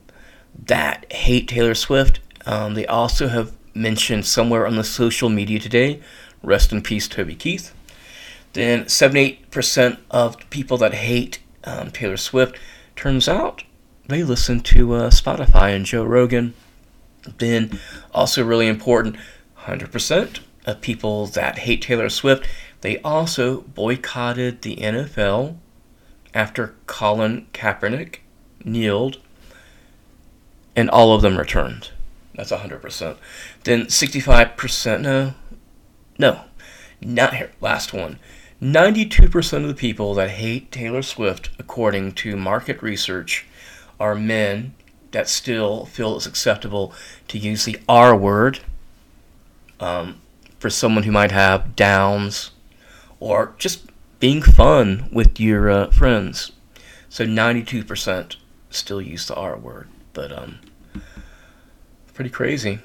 that 0.67 1.11
hate 1.13 1.49
Taylor 1.49 1.75
Swift. 1.75 2.21
Um, 2.47 2.75
they 2.75 2.87
also 2.87 3.29
have 3.29 3.53
mentioned 3.75 4.27
somewhere 4.27 4.67
on 4.67 4.77
the 4.77 4.85
social 4.85 5.29
media 5.29 5.59
today, 5.59 6.01
rest 6.43 6.73
in 6.73 6.83
peace, 6.83 7.09
Toby 7.09 7.35
Keith. 7.35 7.75
Then 8.53 8.85
78% 8.85 9.99
of 10.11 10.39
people 10.51 10.77
that 10.79 10.95
hate 10.95 11.41
um, 11.65 11.91
Taylor 11.91 12.17
Swift, 12.17 12.59
turns 12.95 13.29
out 13.29 13.65
they 14.07 14.23
listen 14.23 14.61
to 14.61 14.95
uh, 14.95 15.11
Spotify 15.11 15.75
and 15.75 15.85
Joe 15.85 16.05
Rogan. 16.05 16.55
Then, 17.39 17.81
also 18.13 18.45
really 18.45 18.69
important, 18.69 19.17
100% 19.61 20.41
of 20.67 20.81
people 20.81 21.27
that 21.29 21.59
hate 21.59 21.83
Taylor 21.83 22.11
Swift, 22.11 22.47
they 22.83 22.99
also 22.99 23.63
boycotted 23.63 24.63
the 24.63 24.77
NFL 24.77 25.57
after 26.35 26.75
Colin 26.87 27.47
Kaepernick 27.55 28.17
kneeled 28.63 29.19
and 30.77 30.91
all 30.91 31.15
of 31.15 31.23
them 31.23 31.39
returned. 31.39 31.91
That's 32.35 32.51
100%. 32.51 33.17
Then 33.63 33.87
65%, 33.87 35.01
no, 35.01 35.35
no, 36.19 36.41
not 37.01 37.35
here, 37.35 37.53
last 37.61 37.93
one. 37.93 38.19
92% 38.61 39.63
of 39.63 39.69
the 39.69 39.75
people 39.75 40.15
that 40.15 40.31
hate 40.31 40.73
Taylor 40.73 41.03
Swift, 41.03 41.51
according 41.59 42.13
to 42.13 42.37
market 42.37 42.83
research, 42.83 43.47
are 44.01 44.15
men 44.15 44.75
that 45.11 45.29
still 45.29 45.87
feel 45.87 46.17
it's 46.17 46.27
acceptable 46.27 46.93
to 47.29 47.39
use 47.39 47.65
the 47.65 47.79
R 47.89 48.17
word 48.17 48.61
um, 49.81 50.21
for 50.59 50.71
someone 50.71 51.05
who 51.05 51.13
might 51.13 51.31
have 51.31 51.77
downs 51.77 52.51
or 53.21 53.55
just 53.59 53.87
being 54.19 54.43
fun 54.43 55.09
with 55.13 55.39
your 55.39 55.71
uh, 55.71 55.91
friends. 55.91 56.53
So 57.09 57.25
92% 57.25 58.37
still 58.71 59.01
use 59.01 59.27
the 59.27 59.35
R 59.35 59.57
word. 59.57 59.89
But 60.15 60.33
um, 60.33 60.59
pretty 62.15 62.31
crazy. 62.31 62.79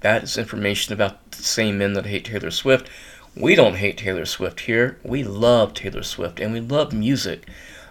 That 0.00 0.22
is 0.22 0.38
information 0.38 0.94
about 0.94 1.32
the 1.32 1.42
same 1.42 1.78
men 1.78 1.92
that 1.94 2.06
hate 2.06 2.24
Taylor 2.24 2.50
Swift. 2.50 2.88
We 3.34 3.54
don't 3.54 3.74
hate 3.74 3.98
Taylor 3.98 4.24
Swift 4.24 4.60
here. 4.60 4.98
We 5.02 5.22
love 5.22 5.74
Taylor 5.74 6.02
Swift 6.02 6.40
and 6.40 6.52
we 6.52 6.60
love 6.60 6.92
music. 6.92 7.46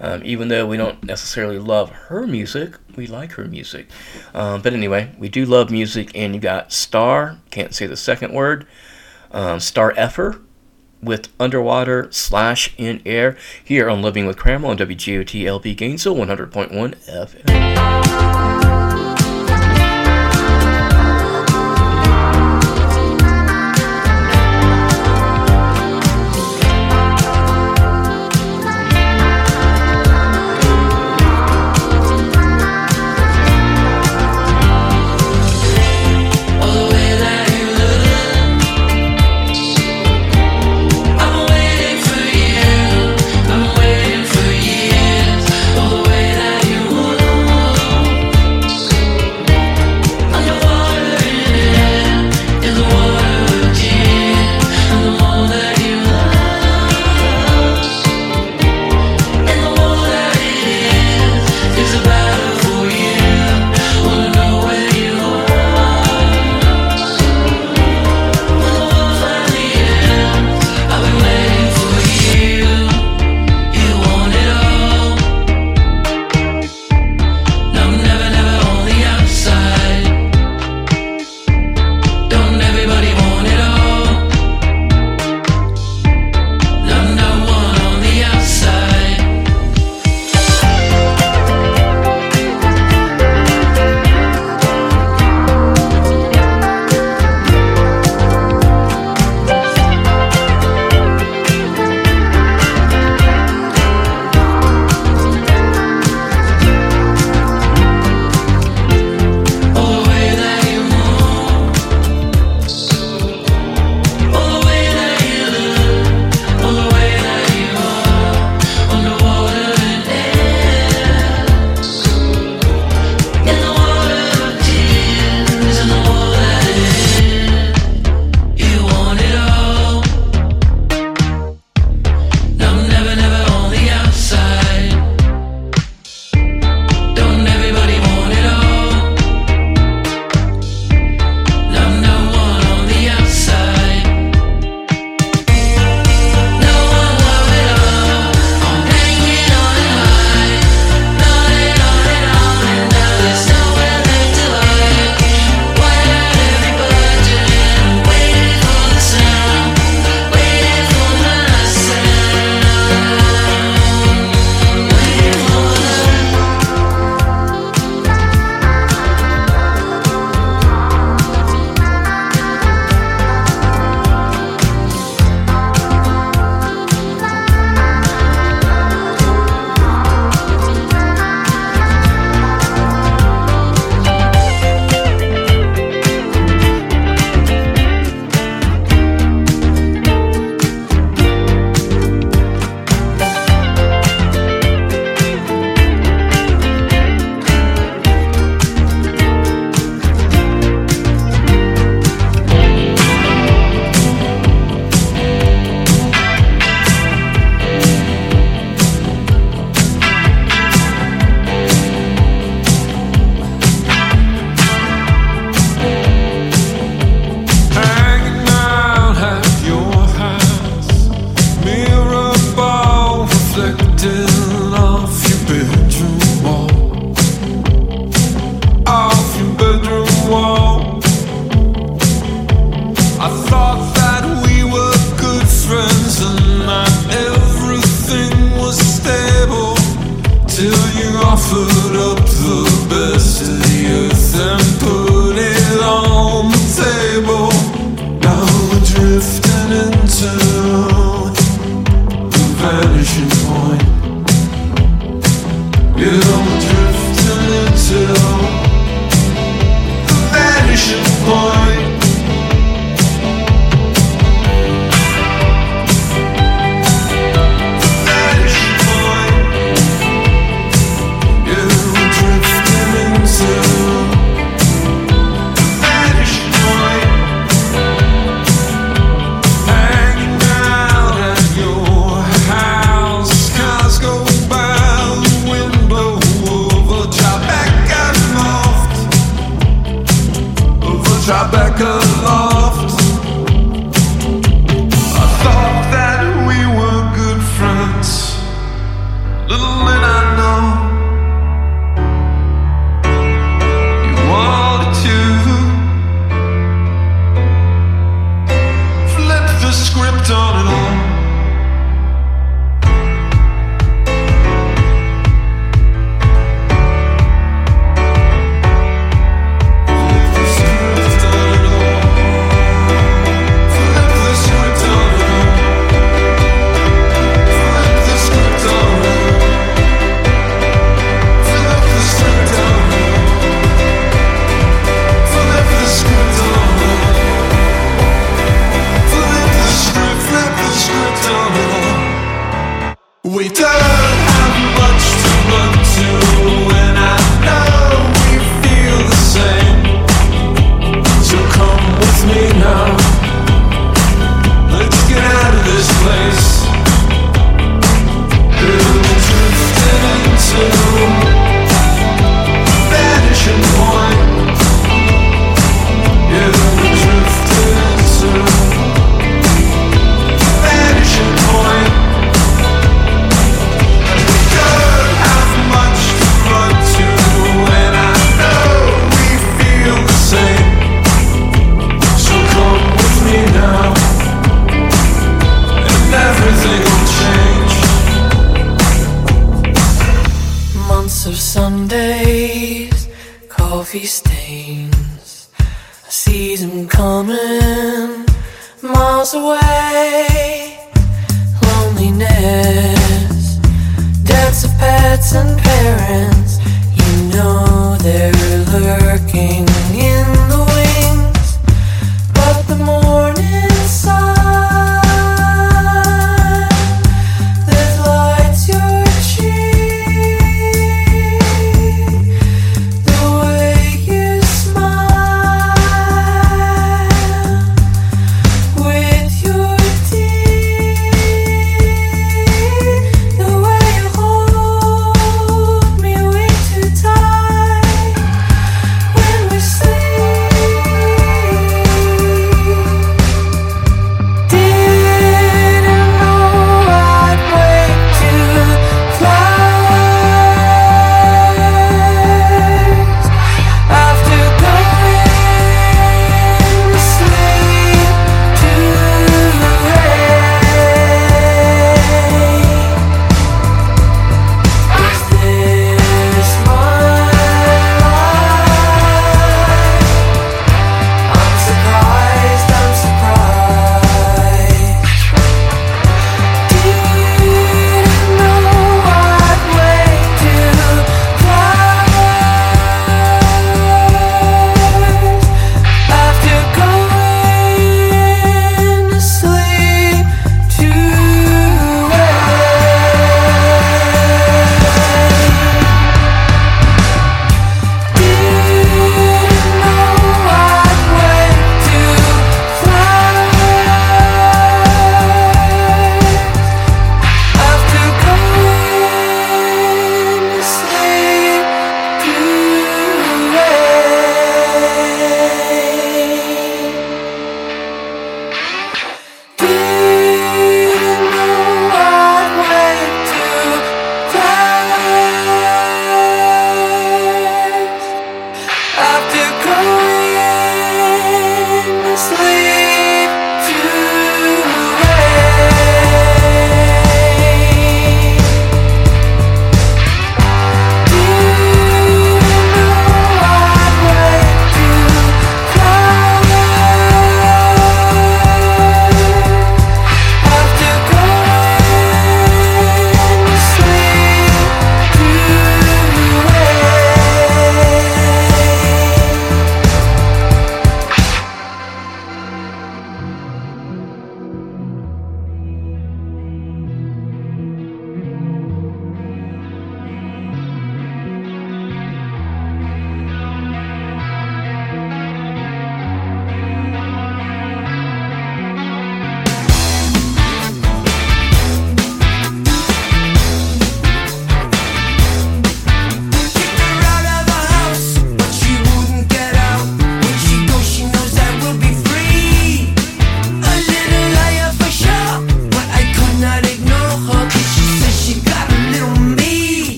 Um, 0.00 0.22
even 0.24 0.48
though 0.48 0.66
we 0.66 0.78
don't 0.78 1.04
necessarily 1.04 1.58
love 1.58 1.90
her 1.90 2.26
music, 2.26 2.74
we 2.96 3.06
like 3.06 3.32
her 3.32 3.44
music. 3.44 3.86
Um, 4.34 4.62
but 4.62 4.72
anyway, 4.72 5.12
we 5.18 5.28
do 5.28 5.44
love 5.44 5.70
music, 5.70 6.10
and 6.14 6.34
you 6.34 6.40
got 6.40 6.72
Star, 6.72 7.38
can't 7.50 7.74
say 7.74 7.86
the 7.86 7.98
second 7.98 8.32
word, 8.32 8.66
um, 9.30 9.60
Star 9.60 9.92
Effer 9.98 10.40
with 11.02 11.28
Underwater 11.38 12.08
slash 12.10 12.74
In 12.78 13.02
Air 13.04 13.36
here 13.62 13.90
on 13.90 14.00
Living 14.00 14.26
with 14.26 14.38
Cramela 14.38 14.68
on 14.68 14.78
WGOT 14.78 15.46
LP 15.46 15.74
Gainesville 15.74 16.16
100.1 16.16 16.96
FM. 17.06 18.49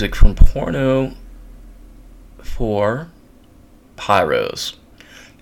Music 0.00 0.16
from 0.16 0.34
Porno 0.34 1.12
for 2.38 3.10
Pyros. 3.96 4.76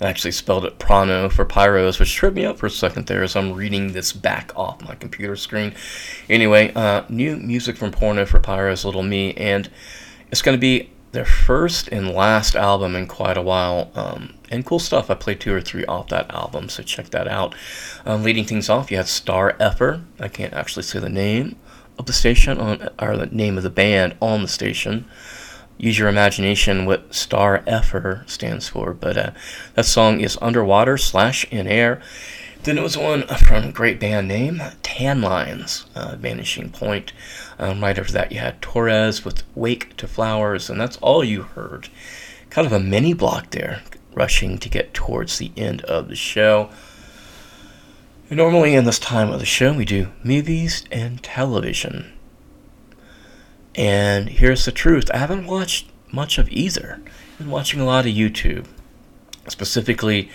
I 0.01 0.09
actually 0.09 0.33
spelled 0.33 0.65
it 0.65 0.81
Prano 0.81 1.31
for 1.31 1.45
Pyros, 1.45 2.01
which 2.01 2.13
tripped 2.13 2.35
me 2.35 2.45
up 2.45 2.59
for 2.59 2.67
a 2.67 2.71
second 2.71 3.07
there 3.07 3.23
as 3.23 3.37
I'm 3.37 3.53
reading 3.53 3.93
this 3.93 4.13
back 4.13 4.51
off 4.57 4.83
my 4.83 4.97
computer 4.97 5.37
screen. 5.37 5.75
Anyway, 6.29 6.73
uh, 6.75 7.05
new 7.09 7.37
music 7.37 7.77
from 7.77 7.93
Porno 7.93 8.27
for 8.27 8.41
Pyros, 8.41 8.85
Little 8.85 9.05
Me, 9.05 9.33
and 9.35 9.71
it's 10.33 10.43
going 10.43 10.57
to 10.57 10.61
be 10.61 10.91
their 11.13 11.25
first 11.25 11.87
and 11.93 12.11
last 12.11 12.57
album 12.57 12.97
in 12.97 13.07
quite 13.07 13.37
a 13.37 13.43
while. 13.43 13.93
Um, 13.95 14.35
and 14.51 14.67
cool 14.67 14.81
stuff. 14.81 15.09
I 15.09 15.15
played 15.15 15.39
two 15.39 15.55
or 15.55 15.61
three 15.61 15.85
off 15.85 16.09
that 16.09 16.35
album, 16.35 16.69
so 16.69 16.83
check 16.83 17.11
that 17.11 17.29
out. 17.29 17.55
Um, 18.05 18.25
leading 18.25 18.45
things 18.45 18.69
off, 18.69 18.91
you 18.91 18.97
had 18.97 19.07
Star 19.07 19.55
Effer. 19.61 20.03
I 20.19 20.27
can't 20.27 20.53
actually 20.53 20.83
say 20.83 20.99
the 20.99 21.09
name 21.09 21.55
the 22.09 22.13
station 22.13 22.59
on 22.59 22.89
or 22.99 23.17
the 23.17 23.27
name 23.27 23.57
of 23.57 23.63
the 23.63 23.71
band 23.71 24.17
on 24.21 24.43
the 24.43 24.49
station. 24.49 25.05
Use 25.77 25.97
your 25.97 26.09
imagination 26.09 26.87
what 26.87 27.15
Star 27.15 27.63
Effer 27.65 28.25
stands 28.27 28.69
for, 28.69 28.93
but 28.93 29.17
uh, 29.17 29.31
that 29.75 29.85
song 29.85 30.21
is 30.21 30.37
Underwater 30.43 30.99
slash 30.99 31.47
In 31.53 31.69
Air. 31.69 32.03
Then 32.65 32.77
it 32.77 32.83
was 32.83 32.99
one 32.99 33.23
from 33.29 33.65
a 33.65 33.73
great 33.73 34.01
band 34.01 34.27
name, 34.27 34.61
Tanlines, 34.83 35.85
uh, 35.95 36.17
Vanishing 36.17 36.71
Point. 36.71 37.13
Um, 37.61 37.81
right 37.81 37.97
after 37.97 38.13
that, 38.13 38.33
you 38.33 38.41
had 38.41 38.61
Torres 38.61 39.25
with 39.25 39.45
Wake 39.55 39.97
to 39.99 40.09
Flowers, 40.09 40.69
and 40.69 40.81
that's 40.81 40.97
all 40.97 41.23
you 41.23 41.43
heard. 41.43 41.89
Kind 42.51 42.67
of 42.67 42.73
a 42.73 42.81
mini 42.81 43.13
block 43.13 43.51
there, 43.51 43.83
rushing 44.15 44.59
to 44.59 44.69
get 44.69 44.93
towards 44.93 45.39
the 45.39 45.53
end 45.57 45.83
of 45.83 46.09
the 46.09 46.17
show. 46.17 46.71
Normally, 48.31 48.75
in 48.75 48.85
this 48.85 48.99
time 48.99 49.31
of 49.31 49.41
the 49.41 49.47
show, 49.47 49.73
we 49.73 49.87
do 49.87 50.13
movies 50.23 50.85
and 50.93 51.23
television. 51.23 52.13
And 53.75 54.29
here's 54.29 54.67
the 54.67 54.73
truth 54.73 55.11
I 55.15 55.17
haven't 55.17 55.47
watched 55.47 55.91
much 56.13 56.37
of 56.37 56.47
either. 56.51 57.01
I've 57.07 57.39
been 57.39 57.51
watching 57.51 57.81
a 57.81 57.87
lot 57.87 58.05
of 58.05 58.13
YouTube. 58.13 58.67
Specifically, 59.49 60.29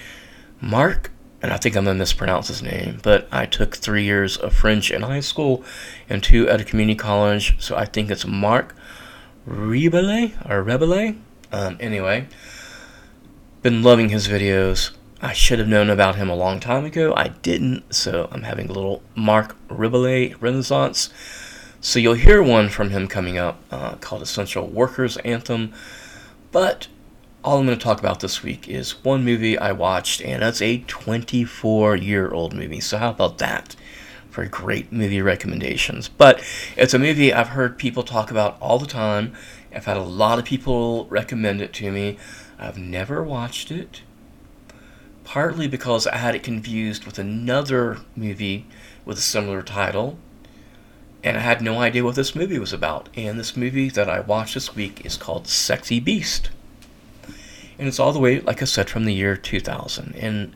Mark, 0.59 1.11
and 1.39 1.53
I 1.53 1.57
think 1.57 1.75
I'm 1.75 1.83
going 1.83 1.97
to 1.97 1.99
mispronounce 1.99 2.47
his 2.47 2.63
name, 2.63 2.99
but 3.03 3.27
I 3.31 3.45
took 3.45 3.75
three 3.75 4.05
years 4.05 4.37
of 4.37 4.55
French 4.55 4.89
in 4.89 5.03
high 5.03 5.19
school 5.19 5.63
and 6.09 6.23
two 6.23 6.49
at 6.49 6.59
a 6.59 6.63
community 6.63 6.97
college, 6.97 7.61
so 7.61 7.75
I 7.75 7.85
think 7.85 8.09
it's 8.09 8.25
Mark 8.25 8.75
Rebele 9.47 10.33
or 10.49 10.63
Rebele. 10.63 11.19
Um, 11.51 11.77
anyway, 11.79 12.27
been 13.61 13.83
loving 13.83 14.09
his 14.09 14.27
videos. 14.27 14.89
I 15.23 15.31
should 15.31 15.59
have 15.59 15.69
known 15.69 15.89
about 15.89 16.17
him 16.17 16.29
a 16.29 16.35
long 16.35 16.59
time 16.59 16.83
ago. 16.83 17.13
I 17.15 17.29
didn't, 17.29 17.95
so 17.95 18.27
I'm 18.29 18.43
having 18.43 18.69
a 18.69 18.73
little 18.73 19.01
Mark 19.15 19.55
Ribole 19.69 20.35
renaissance. 20.41 21.13
So 21.79 21.97
you'll 21.97 22.15
hear 22.15 22.43
one 22.43 22.67
from 22.67 22.89
him 22.89 23.07
coming 23.07 23.37
up 23.37 23.63
uh, 23.71 23.95
called 23.95 24.21
Essential 24.21 24.67
Workers 24.67 25.15
Anthem. 25.19 25.71
But 26.51 26.89
all 27.41 27.57
I'm 27.57 27.65
going 27.65 27.79
to 27.79 27.81
talk 27.81 27.99
about 27.99 28.19
this 28.19 28.43
week 28.43 28.67
is 28.67 29.01
one 29.05 29.23
movie 29.23 29.57
I 29.57 29.71
watched, 29.71 30.21
and 30.21 30.41
that's 30.41 30.61
a 30.61 30.79
24 30.87 31.95
year 31.95 32.29
old 32.29 32.53
movie. 32.53 32.81
So, 32.81 32.97
how 32.97 33.11
about 33.11 33.37
that 33.37 33.77
for 34.29 34.45
great 34.47 34.91
movie 34.91 35.21
recommendations? 35.21 36.09
But 36.09 36.43
it's 36.75 36.93
a 36.93 36.99
movie 36.99 37.31
I've 37.31 37.49
heard 37.49 37.77
people 37.77 38.03
talk 38.03 38.29
about 38.29 38.57
all 38.59 38.77
the 38.77 38.85
time. 38.85 39.31
I've 39.73 39.85
had 39.85 39.95
a 39.95 40.03
lot 40.03 40.37
of 40.37 40.43
people 40.43 41.05
recommend 41.05 41.61
it 41.61 41.71
to 41.75 41.93
me. 41.93 42.17
I've 42.59 42.77
never 42.77 43.23
watched 43.23 43.71
it 43.71 44.01
partly 45.23 45.67
because 45.67 46.07
I 46.07 46.17
had 46.17 46.35
it 46.35 46.43
confused 46.43 47.05
with 47.05 47.19
another 47.19 47.99
movie 48.15 48.65
with 49.05 49.17
a 49.17 49.21
similar 49.21 49.61
title, 49.61 50.17
and 51.23 51.37
I 51.37 51.41
had 51.41 51.61
no 51.61 51.79
idea 51.79 52.03
what 52.03 52.15
this 52.15 52.35
movie 52.35 52.59
was 52.59 52.73
about. 52.73 53.09
And 53.15 53.39
this 53.39 53.55
movie 53.55 53.89
that 53.89 54.09
I 54.09 54.19
watched 54.19 54.55
this 54.55 54.75
week 54.75 55.05
is 55.05 55.15
called 55.15 55.47
Sexy 55.47 55.99
Beast. 55.99 56.49
And 57.79 57.87
it's 57.87 57.99
all 57.99 58.11
the 58.11 58.19
way, 58.19 58.41
like 58.41 58.61
I 58.61 58.65
said, 58.65 58.89
from 58.89 59.05
the 59.05 59.13
year 59.13 59.37
2000. 59.37 60.15
And 60.15 60.53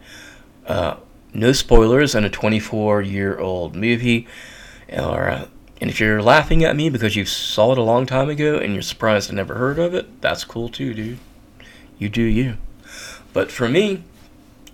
uh, 0.66 0.98
no 1.34 1.54
spoilers 1.54 2.16
on 2.16 2.26
a 2.26 2.30
24 2.30 3.02
year 3.02 3.40
old 3.40 3.76
movie. 3.76 4.28
Or, 4.92 5.30
uh, 5.30 5.48
and 5.80 5.90
if 5.90 6.00
you're 6.00 6.22
laughing 6.22 6.64
at 6.64 6.76
me 6.76 6.90
because 6.90 7.16
you 7.16 7.26
saw 7.26 7.72
it 7.72 7.78
a 7.78 7.84
long 7.84 8.06
time 8.06 8.30
ago 8.30 8.58
and 8.58 8.74
you're 8.74 8.82
surprised 8.82 9.32
I 9.32 9.36
never 9.36 9.56
heard 9.56 9.80
of 9.80 9.94
it, 9.94 10.22
that's 10.22 10.44
cool 10.44 10.70
too, 10.70 10.94
dude. 10.94 11.20
You 11.98 12.10
do 12.10 12.22
you. 12.22 12.58
But 13.34 13.52
for 13.52 13.70
me, 13.70 14.04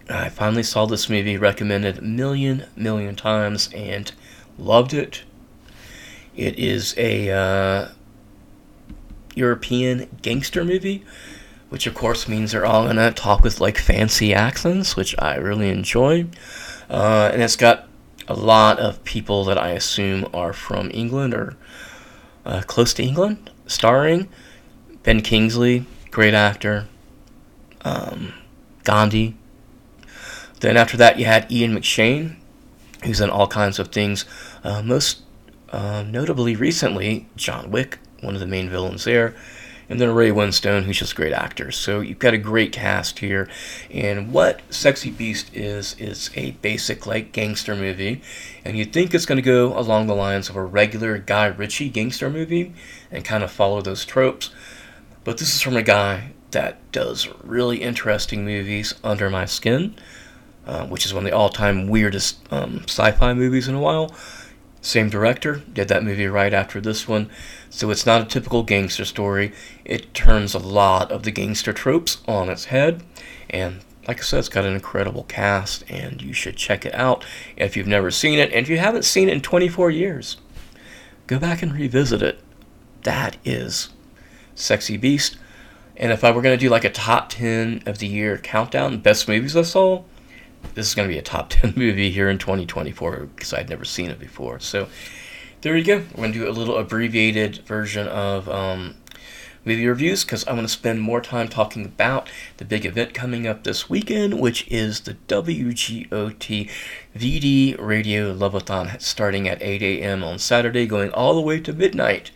I 0.09 0.30
finally 0.30 0.63
saw 0.63 0.85
this 0.85 1.09
movie 1.09 1.38
recommended 1.38 1.99
a 1.99 2.01
million, 2.01 2.65
million 2.75 3.15
times 3.15 3.69
and 3.73 4.11
loved 4.57 4.93
it. 4.93 5.23
It 6.35 6.57
is 6.59 6.93
a 6.97 7.30
uh, 7.31 7.88
European 9.35 10.09
gangster 10.21 10.65
movie, 10.65 11.03
which 11.69 11.88
of 11.88 11.93
course 11.93 12.27
means 12.27 12.51
they're 12.51 12.65
all 12.65 12.85
gonna 12.85 13.11
talk 13.11 13.43
with 13.43 13.61
like 13.61 13.77
fancy 13.77 14.34
accents, 14.34 14.95
which 14.95 15.15
I 15.19 15.35
really 15.35 15.69
enjoy. 15.69 16.27
Uh, 16.89 17.30
and 17.31 17.41
it's 17.41 17.55
got 17.55 17.88
a 18.27 18.34
lot 18.34 18.80
of 18.80 19.03
people 19.03 19.43
that 19.45 19.57
I 19.57 19.69
assume 19.69 20.27
are 20.34 20.53
from 20.53 20.89
England 20.93 21.34
or 21.34 21.55
uh, 22.45 22.61
close 22.67 22.93
to 22.95 23.03
England, 23.03 23.51
starring 23.67 24.27
Ben 25.03 25.21
Kingsley, 25.21 25.85
great 26.11 26.34
actor, 26.34 26.88
um, 27.84 28.34
Gandhi. 28.84 29.35
Then 30.64 30.77
after 30.77 30.95
that, 30.95 31.19
you 31.19 31.26
had 31.26 31.52
Ian 31.52 31.76
McShane, 31.76 32.38
who's 33.03 33.19
done 33.19 33.30
all 33.30 33.48
kinds 33.48 33.80
of 33.80 33.90
things. 33.90 34.23
Uh, 34.64 34.81
most 34.81 35.19
uh, 35.73 36.06
notably, 36.07 36.56
recently, 36.56 37.27
John 37.35 37.69
Wick, 37.69 37.99
one 38.22 38.34
of 38.34 38.40
the 38.40 38.48
main 38.48 38.69
villains 38.69 39.03
there, 39.03 39.35
and 39.90 39.99
then 39.99 40.15
Ray 40.15 40.30
Winstone, 40.30 40.84
who's 40.84 40.99
just 40.99 41.11
a 41.11 41.15
great 41.18 41.34
actor. 41.34 41.69
So 41.69 41.99
you've 41.99 42.18
got 42.18 42.34
a 42.34 42.38
great 42.38 42.72
cast 42.72 43.19
here. 43.19 43.49
And 43.91 44.31
what 44.31 44.61
Sexy 44.69 45.11
Beast 45.11 45.53
is 45.53 45.98
is 45.99 46.31
a 46.34 46.52
basic 46.52 47.06
like 47.06 47.34
gangster 47.34 47.76
movie, 47.76 48.22
and 48.64 48.77
you'd 48.77 48.94
think 48.94 49.14
it's 49.14 49.26
going 49.26 49.35
to 49.35 49.41
go 49.41 49.77
along 49.77 50.07
the 50.07 50.15
lines 50.15 50.48
of 50.48 50.56
a 50.56 50.64
regular 50.64 51.18
Guy 51.18 51.48
Ritchie 51.48 51.90
gangster 51.90 52.30
movie 52.30 52.73
and 53.11 53.26
kind 53.26 53.44
of 53.44 53.52
follow 53.52 53.81
those 53.81 54.06
tropes. 54.06 54.49
But 55.26 55.40
this 55.40 55.53
is 55.53 55.61
from 55.61 55.76
a 55.76 55.84
guy 55.84 56.31
that 56.52 56.90
does 56.94 57.27
really 57.44 57.81
interesting 57.81 58.45
movies 58.45 58.94
under 59.03 59.30
my 59.30 59.44
skin. 59.44 59.95
Uh, 60.65 60.85
which 60.88 61.06
is 61.06 61.14
one 61.14 61.26
of 61.26 61.30
the 61.30 61.35
all-time 61.35 61.90
weirdest 61.90 62.40
um, 62.49 62.80
sci-fi 62.88 63.34
movies 63.34 63.68
in 63.68 63.76
a 63.76 63.81
while. 63.81 64.15
Same 64.80 65.10
director 65.10 65.61
did 65.72 65.90
that 65.90 66.06
movie 66.06 66.27
right 66.27 66.53
after 66.53 66.80
this 66.80 67.06
one, 67.06 67.30
so 67.69 67.90
it's 67.90 68.06
not 68.06 68.22
a 68.22 68.26
typical 68.26 68.64
gangster 68.64 69.03
story. 69.03 69.52
It 69.84 70.14
turns 70.14 70.53
a 70.53 70.60
lot 70.60 71.11
of 71.11 71.23
the 71.23 71.31
gangster 71.31 71.73
tropes 71.73 72.22
on 72.27 72.49
its 72.49 72.65
head, 72.65 73.03
and 73.49 73.81
like 74.07 74.19
I 74.19 74.23
said, 74.23 74.40
it's 74.40 74.49
got 74.49 74.65
an 74.65 74.73
incredible 74.73 75.23
cast, 75.23 75.84
and 75.90 76.22
you 76.22 76.34
should 76.34 76.57
check 76.57 76.85
it 76.85 76.94
out 76.94 77.26
if 77.56 77.76
you've 77.76 77.88
never 77.88 78.11
seen 78.11 78.40
it. 78.40 78.52
And 78.52 78.61
if 78.61 78.69
you 78.69 78.77
haven't 78.77 79.06
seen 79.06 79.30
it 79.30 79.34
in 79.34 79.41
24 79.41 79.91
years, 79.91 80.38
go 81.27 81.40
back 81.40 81.61
and 81.61 81.73
revisit 81.73 82.22
it. 82.22 82.40
That 83.03 83.38
is 83.45 83.90
Sexy 84.56 84.98
Beast. 84.98 85.38
And 85.95 86.11
if 86.11 86.23
I 86.23 86.31
were 86.31 86.41
going 86.41 86.57
to 86.57 86.65
do 86.65 86.69
like 86.69 86.84
a 86.84 86.90
top 86.90 87.30
10 87.30 87.84
of 87.85 87.99
the 87.99 88.07
year 88.07 88.38
countdown, 88.38 88.99
best 88.99 89.27
movies 89.27 89.56
I 89.56 89.61
saw, 89.61 90.03
this 90.76 90.88
is 90.88 90.95
going 90.95 91.07
to 91.07 91.14
be 91.14 91.19
a 91.19 91.23
top 91.23 91.49
10 91.49 91.73
movie 91.76 92.11
here 92.11 92.30
in 92.30 92.38
2024 92.38 93.30
because 93.35 93.53
I'd 93.53 93.69
never 93.69 93.85
seen 93.85 94.10
it 94.10 94.19
before. 94.19 94.60
So 94.60 94.88
there 95.61 95.77
you 95.77 95.84
go. 95.84 96.03
We're 96.11 96.18
going 96.18 96.34
to 96.34 96.40
do 96.40 96.49
a 96.49 96.52
little 96.52 96.77
abbreviated 96.77 97.60
version 97.65 98.07
of 98.07 98.49
um, 98.49 98.95
movie 99.65 99.88
reviews 99.88 100.23
because 100.23 100.45
I 100.45 100.53
want 100.53 100.68
to 100.68 100.73
spend 100.73 101.02
more 101.02 101.22
time 101.22 101.48
talking 101.48 101.85
about 101.85 102.30
the 102.57 102.65
big 102.65 102.85
event 102.85 103.14
coming 103.14 103.48
up 103.48 103.64
this 103.64 103.90
weekend, 103.90 104.40
which 104.40 104.68
is 104.69 105.02
the 105.02 105.14
WGOT 105.27 106.69
VD 107.15 107.80
Radio 107.80 108.34
Loveathon 108.34 109.02
starting 109.02 109.48
at 109.48 109.61
8 109.61 109.81
a.m. 109.81 110.23
on 110.23 110.40
Saturday, 110.40 110.85
going 110.85 111.11
all 111.11 111.34
the 111.34 111.41
way 111.41 111.60
to 111.61 111.72
midnight, 111.72 112.31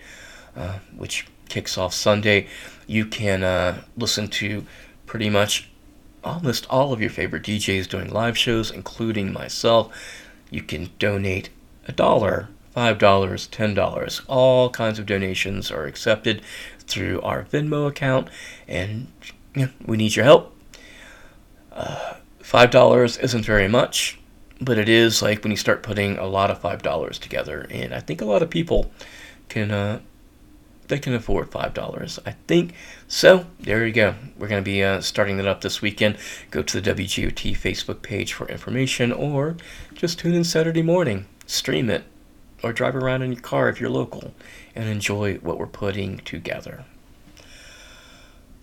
uh, 0.56 0.80
which 0.96 1.28
kicks 1.50 1.78
off 1.78 1.94
Sunday. 1.94 2.48
You 2.86 3.06
can 3.06 3.44
uh, 3.44 3.82
listen 3.98 4.30
to 4.30 4.66
pretty 5.06 5.30
much 5.30 5.70
almost 6.28 6.66
all 6.70 6.94
of 6.94 7.02
your 7.02 7.10
favorite 7.10 7.44
DJs 7.44 7.88
doing 7.90 8.10
live 8.10 8.38
shows, 8.38 8.70
including 8.72 9.34
myself. 9.34 9.92
You 10.50 10.62
can 10.62 10.90
donate 11.00 11.50
a 11.88 11.92
dollar, 11.92 12.50
five 12.72 12.98
dollars, 12.98 13.48
ten 13.48 13.74
dollars. 13.74 14.22
All 14.28 14.70
kinds 14.70 15.00
of 15.00 15.06
donations 15.06 15.72
are 15.72 15.86
accepted 15.86 16.42
through 16.80 17.22
our 17.22 17.44
Venmo 17.44 17.88
account, 17.88 18.30
and 18.68 19.08
we 19.86 19.98
need 19.98 20.16
your 20.16 20.26
help. 20.26 20.56
Uh, 21.72 22.16
five 22.40 22.72
dollars 22.72 23.18
isn't 23.18 23.46
very 23.46 23.68
much, 23.68 24.20
but 24.62 24.78
it 24.78 24.90
is 24.90 25.22
like 25.22 25.44
when 25.44 25.52
you 25.52 25.58
start 25.58 25.84
putting 25.84 26.18
a 26.18 26.26
lot 26.26 26.52
of 26.52 26.60
five 26.60 26.82
dollars 26.82 27.20
together, 27.20 27.68
and 27.70 27.94
I 27.94 28.00
think 28.00 28.22
a 28.22 28.26
lot 28.26 28.42
of 28.42 28.50
people 28.50 28.92
can 29.50 29.72
uh, 29.72 30.00
they 30.88 31.00
can 31.00 31.14
afford 31.14 31.52
five 31.52 31.74
dollars. 31.74 32.20
I 32.26 32.36
think 32.48 32.74
so. 33.08 33.46
There 33.60 33.86
you 33.86 33.94
go. 33.94 34.16
We're 34.38 34.48
going 34.48 34.64
to 34.64 34.70
be 34.70 34.84
uh, 34.84 35.02
starting 35.02 35.38
that 35.38 35.48
up 35.48 35.62
this 35.62 35.82
weekend. 35.82 36.18
Go 36.52 36.62
to 36.64 36.82
the 36.82 36.94
WGOT 36.94 37.58
Facebook 37.58 38.02
page 38.02 38.34
for 38.34 38.48
information, 38.48 39.12
or 39.12 39.58
just 39.94 40.20
tune 40.20 40.34
in 40.34 40.44
Saturday 40.44 40.82
morning, 40.82 41.26
stream 41.46 41.90
it, 41.90 42.04
or 42.64 42.74
drive 42.74 42.96
around 42.96 43.22
in 43.22 43.34
your 43.34 43.42
car 43.42 43.70
if 43.70 43.80
you're 43.80 43.90
local, 43.90 44.34
and 44.76 44.88
enjoy 44.90 45.36
what 45.36 45.60
we're 45.60 45.68
putting 45.68 46.20
together. 46.20 46.86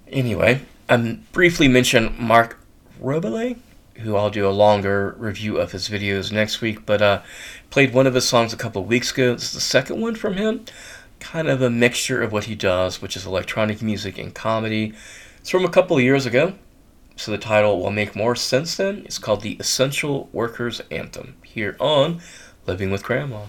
Anyway, 0.08 0.60
I 0.88 1.18
briefly 1.32 1.68
mentioned 1.68 2.18
Mark 2.18 2.58
Robele, 3.02 3.58
who 3.96 4.16
I'll 4.16 4.30
do 4.30 4.48
a 4.48 4.50
longer 4.50 5.14
review 5.18 5.58
of 5.58 5.72
his 5.72 5.88
videos 5.88 6.32
next 6.32 6.60
week, 6.60 6.84
but 6.84 7.00
uh, 7.00 7.22
played 7.70 7.92
one 7.92 8.06
of 8.06 8.14
his 8.14 8.28
songs 8.28 8.52
a 8.52 8.56
couple 8.56 8.82
of 8.82 8.88
weeks 8.88 9.12
ago. 9.12 9.34
This 9.34 9.44
is 9.44 9.52
the 9.52 9.60
second 9.60 10.00
one 10.00 10.14
from 10.14 10.34
him 10.34 10.64
kind 11.24 11.48
of 11.48 11.62
a 11.62 11.70
mixture 11.70 12.22
of 12.22 12.32
what 12.32 12.44
he 12.44 12.54
does, 12.54 13.00
which 13.00 13.16
is 13.16 13.24
electronic 13.24 13.80
music 13.80 14.18
and 14.18 14.34
comedy. 14.34 14.92
It's 15.38 15.48
from 15.48 15.64
a 15.64 15.70
couple 15.70 15.96
of 15.96 16.02
years 16.02 16.26
ago, 16.26 16.52
so 17.16 17.30
the 17.30 17.38
title 17.38 17.80
will 17.80 17.90
make 17.90 18.14
more 18.14 18.36
sense 18.36 18.76
then. 18.76 19.02
It's 19.06 19.18
called 19.18 19.40
The 19.40 19.54
Essential 19.54 20.28
Workers 20.32 20.82
Anthem 20.90 21.36
here 21.42 21.76
on 21.80 22.20
Living 22.66 22.90
with 22.90 23.02
Cramela. 23.02 23.46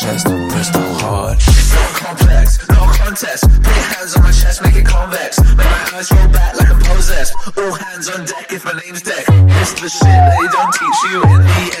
chest, 0.00 0.26
crystal 0.48 0.94
hard. 1.04 1.36
It's 1.36 1.98
complex, 1.98 2.58
no 2.68 2.80
contest. 2.96 3.44
Put 3.44 3.76
your 3.76 3.88
hands 3.92 4.16
on 4.16 4.22
my 4.22 4.32
chest, 4.32 4.62
make 4.62 4.76
it 4.76 4.86
convex. 4.86 5.38
Make 5.38 5.68
my 5.68 5.90
eyes 5.94 6.10
roll 6.12 6.28
back 6.28 6.56
like 6.56 6.70
I'm 6.70 6.80
possessed. 6.80 7.34
All 7.58 7.72
hands 7.72 8.08
on 8.08 8.24
deck 8.24 8.50
if 8.52 8.64
my 8.64 8.72
name's 8.80 9.02
Deck. 9.02 9.24
It's 9.28 9.74
the 9.80 9.88
shit 9.88 10.08
they 10.08 10.46
don't 10.56 10.72
teach 10.72 11.00
you 11.12 11.20
in 11.22 11.40
the 11.44 11.79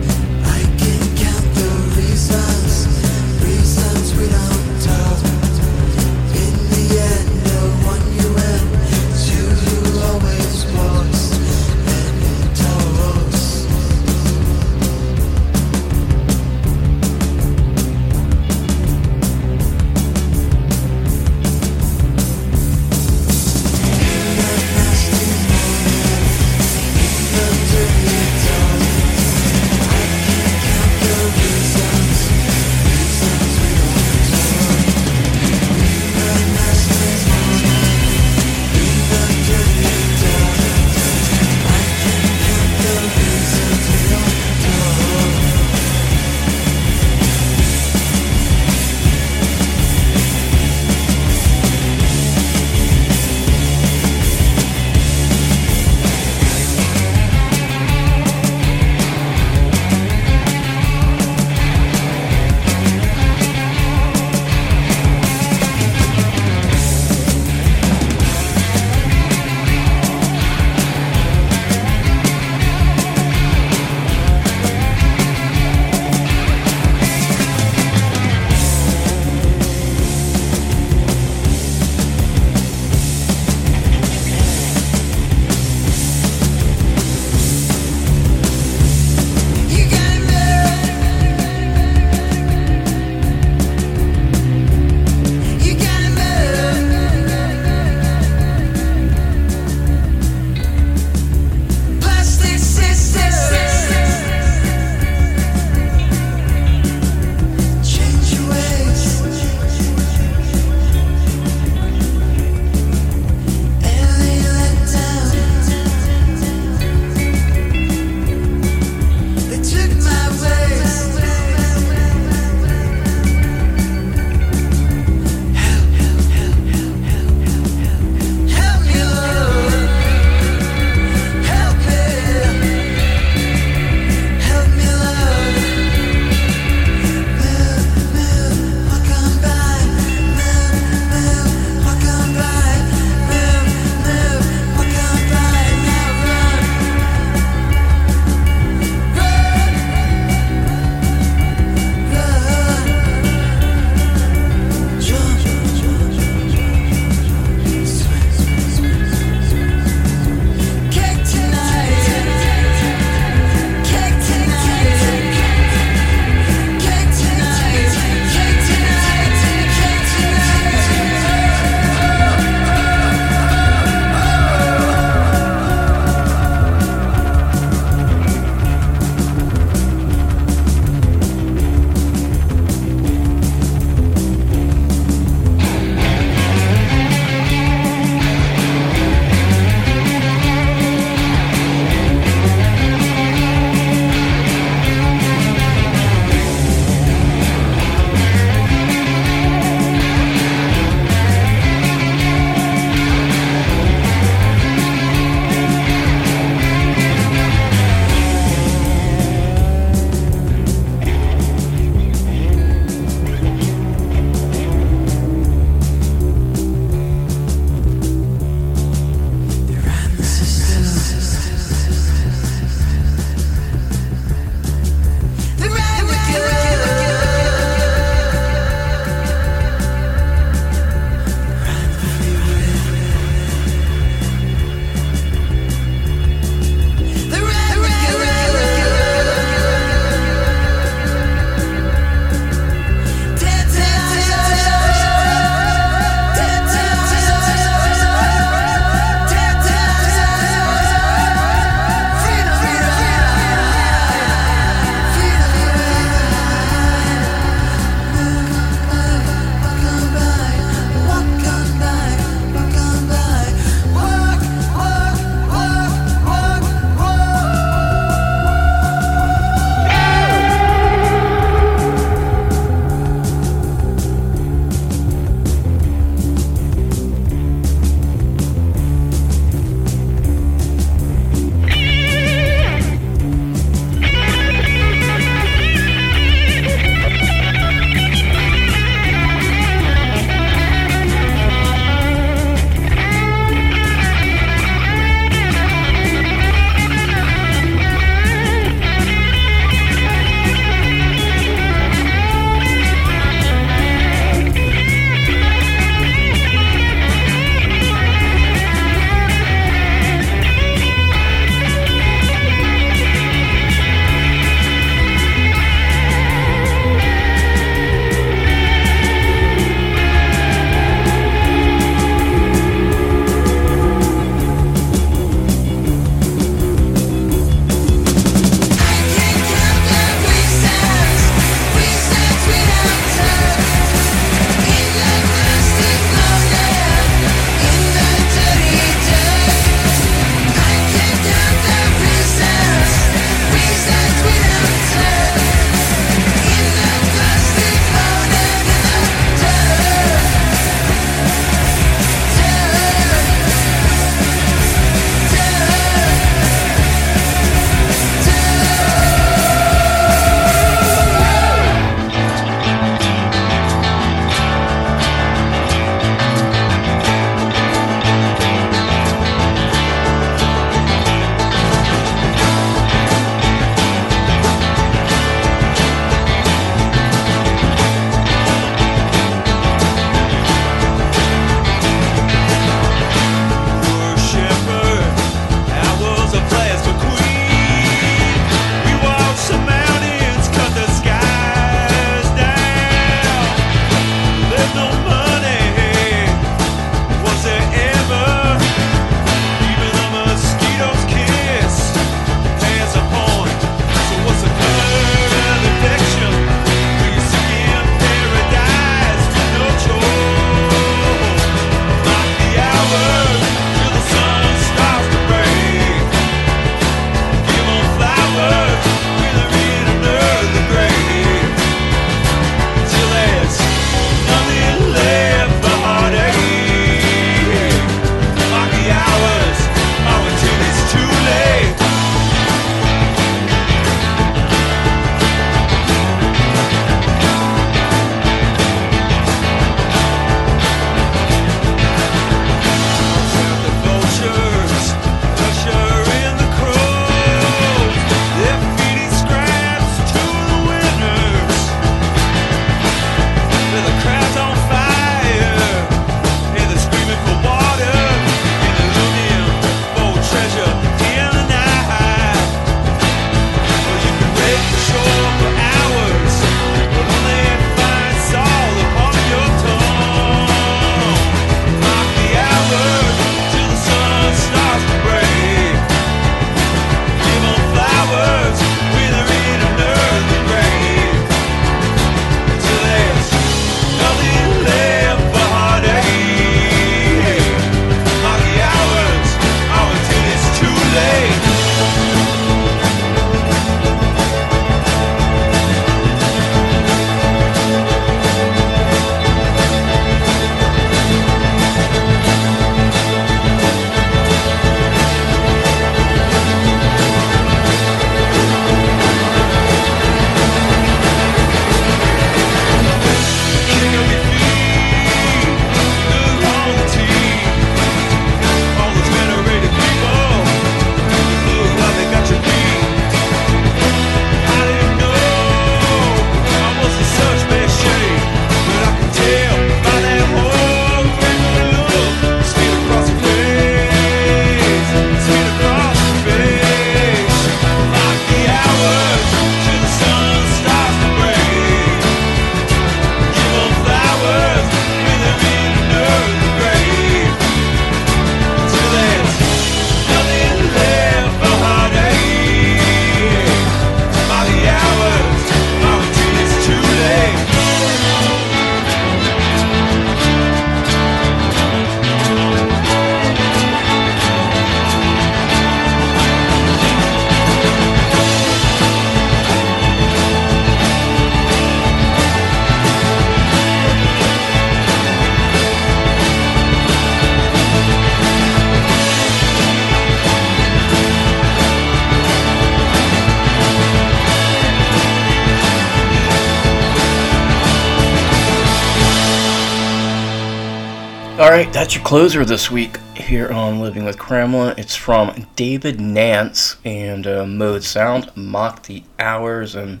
right, 591.52 591.70
that's 591.70 591.94
your 591.94 592.02
closer 592.02 592.46
this 592.46 592.70
week 592.70 592.96
here 593.14 593.52
on 593.52 593.78
Living 593.78 594.06
with 594.06 594.16
Cramela. 594.16 594.78
It's 594.78 594.96
from 594.96 595.46
David 595.54 596.00
Nance 596.00 596.76
and 596.82 597.26
uh, 597.26 597.44
Mowed 597.44 597.84
Sound, 597.84 598.34
Mock 598.34 598.84
the 598.84 599.02
Hours, 599.18 599.74
and 599.74 600.00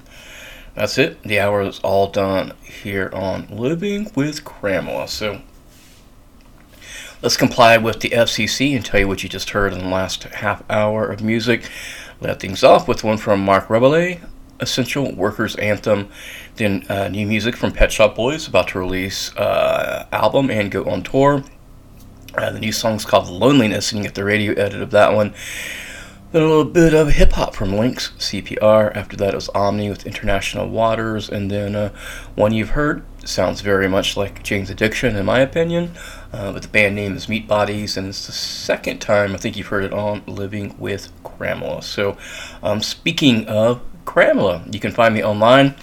that's 0.74 0.96
it. 0.96 1.22
The 1.24 1.40
hour 1.40 1.60
is 1.60 1.78
all 1.80 2.06
done 2.06 2.54
here 2.62 3.10
on 3.12 3.48
Living 3.48 4.10
with 4.14 4.44
Cramela. 4.44 5.06
So 5.10 5.42
let's 7.20 7.36
comply 7.36 7.76
with 7.76 8.00
the 8.00 8.08
FCC 8.08 8.74
and 8.74 8.82
tell 8.82 9.00
you 9.00 9.08
what 9.08 9.22
you 9.22 9.28
just 9.28 9.50
heard 9.50 9.74
in 9.74 9.80
the 9.80 9.88
last 9.88 10.22
half 10.22 10.62
hour 10.70 11.04
of 11.04 11.22
music. 11.22 11.68
Let 12.22 12.40
things 12.40 12.64
off 12.64 12.88
with 12.88 13.04
one 13.04 13.18
from 13.18 13.44
Marc 13.44 13.68
Rebillet, 13.68 14.26
Essential 14.58 15.14
Workers 15.14 15.54
Anthem. 15.56 16.08
Then 16.56 16.84
uh, 16.88 17.08
new 17.08 17.26
music 17.26 17.56
from 17.56 17.72
Pet 17.72 17.90
Shop 17.90 18.14
Boys, 18.14 18.46
about 18.46 18.68
to 18.68 18.78
release 18.78 19.34
uh, 19.36 20.06
album 20.12 20.50
and 20.50 20.70
go 20.70 20.84
on 20.84 21.02
tour. 21.02 21.44
Uh, 22.34 22.50
the 22.50 22.60
new 22.60 22.72
song's 22.72 23.04
called 23.04 23.28
Loneliness, 23.28 23.92
and 23.92 23.98
you 23.98 24.04
get 24.04 24.14
the 24.14 24.24
radio 24.24 24.52
edit 24.52 24.80
of 24.82 24.90
that 24.90 25.14
one. 25.14 25.34
Then 26.32 26.40
a 26.40 26.46
little 26.46 26.64
bit 26.64 26.94
of 26.94 27.10
hip 27.10 27.32
hop 27.32 27.54
from 27.54 27.76
Lynks, 27.76 28.12
CPR. 28.18 28.96
After 28.96 29.18
that, 29.18 29.34
it 29.34 29.36
was 29.36 29.50
Omni 29.50 29.90
with 29.90 30.06
International 30.06 30.66
Waters, 30.66 31.28
and 31.28 31.50
then 31.50 31.76
uh, 31.76 31.92
one 32.34 32.52
you've 32.52 32.70
heard 32.70 33.04
sounds 33.22 33.60
very 33.60 33.86
much 33.86 34.16
like 34.16 34.42
Jane's 34.42 34.70
Addiction, 34.70 35.14
in 35.14 35.26
my 35.26 35.40
opinion. 35.40 35.92
Uh, 36.32 36.52
but 36.52 36.62
the 36.62 36.68
band 36.68 36.94
name 36.94 37.16
is 37.16 37.26
Meatbodies, 37.26 37.98
and 37.98 38.08
it's 38.08 38.26
the 38.26 38.32
second 38.32 39.00
time 39.00 39.34
I 39.34 39.36
think 39.36 39.58
you've 39.58 39.66
heard 39.66 39.84
it 39.84 39.92
on 39.92 40.22
Living 40.26 40.74
with 40.78 41.12
Cramela. 41.22 41.82
So, 41.84 42.16
um, 42.62 42.80
speaking 42.82 43.46
of 43.46 43.82
Cramela, 44.06 44.72
you 44.72 44.80
can 44.80 44.90
find 44.90 45.14
me 45.14 45.22
online. 45.22 45.74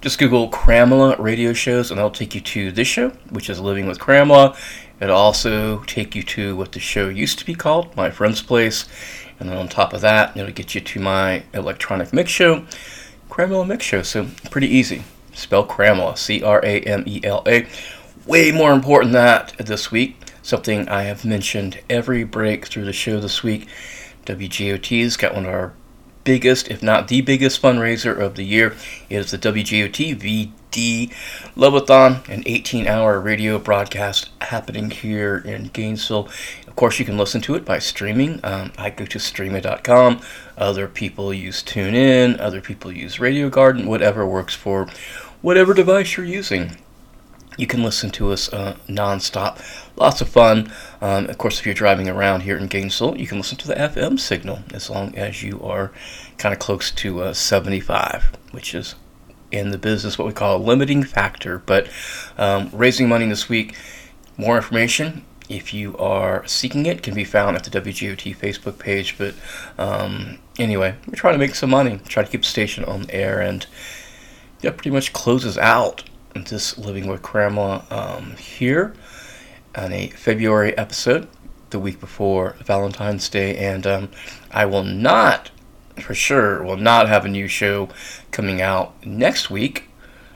Just 0.00 0.20
Google 0.20 0.48
Cramela 0.48 1.18
radio 1.18 1.52
shows, 1.52 1.90
and 1.90 1.98
that'll 1.98 2.12
take 2.12 2.32
you 2.32 2.40
to 2.40 2.70
this 2.70 2.86
show, 2.86 3.08
which 3.30 3.50
is 3.50 3.58
Living 3.58 3.88
with 3.88 3.98
Cramela. 3.98 4.56
It'll 5.00 5.16
also 5.16 5.80
take 5.84 6.14
you 6.14 6.22
to 6.22 6.54
what 6.54 6.70
the 6.70 6.78
show 6.78 7.08
used 7.08 7.40
to 7.40 7.44
be 7.44 7.56
called, 7.56 7.96
My 7.96 8.08
Friend's 8.08 8.40
Place. 8.40 8.86
And 9.40 9.48
then 9.48 9.56
on 9.58 9.66
top 9.66 9.92
of 9.92 10.00
that, 10.02 10.36
it'll 10.36 10.52
get 10.52 10.72
you 10.76 10.80
to 10.80 11.00
my 11.00 11.42
electronic 11.52 12.12
mix 12.12 12.30
show, 12.30 12.64
Cramela 13.28 13.66
Mix 13.66 13.84
Show. 13.84 14.02
So 14.02 14.28
pretty 14.52 14.68
easy. 14.68 15.02
Spell 15.34 15.66
Cramela, 15.66 16.16
C 16.16 16.44
R 16.44 16.64
A 16.64 16.80
M 16.82 17.02
E 17.04 17.20
L 17.24 17.42
A. 17.48 17.66
Way 18.24 18.52
more 18.52 18.72
important 18.72 19.12
than 19.12 19.24
that 19.24 19.54
this 19.58 19.90
week, 19.90 20.16
something 20.42 20.88
I 20.88 21.02
have 21.02 21.24
mentioned 21.24 21.80
every 21.90 22.22
break 22.22 22.66
through 22.66 22.84
the 22.84 22.92
show 22.92 23.18
this 23.18 23.42
week. 23.42 23.66
WGOT's 24.26 25.16
got 25.16 25.34
one 25.34 25.44
of 25.44 25.52
our 25.52 25.72
biggest, 26.24 26.68
if 26.68 26.82
not 26.82 27.08
the 27.08 27.20
biggest 27.20 27.60
fundraiser 27.60 28.18
of 28.18 28.34
the 28.34 28.44
year. 28.44 28.76
It 29.08 29.16
is 29.16 29.30
the 29.30 29.38
WGOT 29.38 30.16
VD 30.16 31.12
Loveathon, 31.56 32.28
an 32.28 32.42
18 32.46 32.86
hour 32.86 33.20
radio 33.20 33.58
broadcast 33.58 34.30
happening 34.40 34.90
here 34.90 35.38
in 35.38 35.68
Gainesville. 35.72 36.28
Of 36.66 36.76
course, 36.76 36.98
you 36.98 37.04
can 37.04 37.18
listen 37.18 37.40
to 37.42 37.54
it 37.54 37.64
by 37.64 37.78
streaming. 37.78 38.40
Um, 38.44 38.72
I 38.78 38.90
go 38.90 39.04
to 39.06 39.18
streamit.com. 39.18 40.20
Other 40.56 40.88
people 40.88 41.32
use 41.32 41.62
TuneIn, 41.62 42.40
other 42.40 42.60
people 42.60 42.92
use 42.92 43.20
Radio 43.20 43.48
Garden, 43.48 43.86
whatever 43.86 44.26
works 44.26 44.54
for 44.54 44.88
whatever 45.40 45.72
device 45.72 46.16
you're 46.16 46.26
using 46.26 46.76
you 47.58 47.66
can 47.66 47.82
listen 47.82 48.08
to 48.10 48.32
us 48.32 48.50
uh, 48.52 48.76
nonstop. 48.88 49.60
Lots 49.96 50.22
of 50.22 50.28
fun. 50.28 50.72
Um, 51.02 51.26
of 51.26 51.36
course, 51.36 51.58
if 51.58 51.66
you're 51.66 51.74
driving 51.74 52.08
around 52.08 52.42
here 52.42 52.56
in 52.56 52.68
Gainesville, 52.68 53.18
you 53.18 53.26
can 53.26 53.36
listen 53.36 53.58
to 53.58 53.66
the 53.66 53.74
FM 53.74 54.18
signal 54.18 54.60
as 54.72 54.88
long 54.88 55.14
as 55.16 55.42
you 55.42 55.60
are 55.60 55.92
kind 56.38 56.52
of 56.54 56.60
close 56.60 56.90
to 56.92 57.20
uh, 57.20 57.32
75, 57.34 58.36
which 58.52 58.74
is 58.74 58.94
in 59.50 59.70
the 59.70 59.78
business 59.78 60.18
what 60.18 60.28
we 60.28 60.32
call 60.32 60.56
a 60.56 60.62
limiting 60.62 61.02
factor. 61.02 61.58
But 61.58 61.88
um, 62.38 62.70
raising 62.72 63.08
money 63.08 63.26
this 63.26 63.48
week, 63.48 63.74
more 64.36 64.56
information. 64.56 65.24
If 65.48 65.74
you 65.74 65.96
are 65.96 66.46
seeking 66.46 66.86
it, 66.86 67.02
can 67.02 67.14
be 67.14 67.24
found 67.24 67.56
at 67.56 67.64
the 67.64 67.80
WGOT 67.80 68.36
Facebook 68.36 68.78
page. 68.78 69.18
But 69.18 69.34
um, 69.78 70.38
anyway, 70.58 70.94
we're 71.08 71.14
trying 71.14 71.34
to 71.34 71.38
make 71.38 71.56
some 71.56 71.70
money, 71.70 71.98
try 72.06 72.22
to 72.22 72.30
keep 72.30 72.42
the 72.42 72.48
station 72.48 72.84
on 72.84 73.02
the 73.02 73.14
air, 73.14 73.40
and 73.40 73.66
that 74.60 74.76
pretty 74.76 74.90
much 74.90 75.12
closes 75.12 75.58
out 75.58 76.04
this 76.44 76.78
Living 76.78 77.06
with 77.06 77.22
Cramela 77.22 77.90
um, 77.90 78.36
here 78.36 78.94
on 79.74 79.92
a 79.92 80.08
February 80.08 80.76
episode, 80.76 81.28
the 81.70 81.78
week 81.78 82.00
before 82.00 82.56
Valentine's 82.64 83.28
Day, 83.28 83.56
and 83.56 83.86
um, 83.86 84.08
I 84.50 84.66
will 84.66 84.84
not, 84.84 85.50
for 85.96 86.14
sure, 86.14 86.62
will 86.62 86.76
not 86.76 87.08
have 87.08 87.24
a 87.24 87.28
new 87.28 87.48
show 87.48 87.88
coming 88.30 88.60
out 88.60 88.94
next 89.06 89.50
week, 89.50 89.88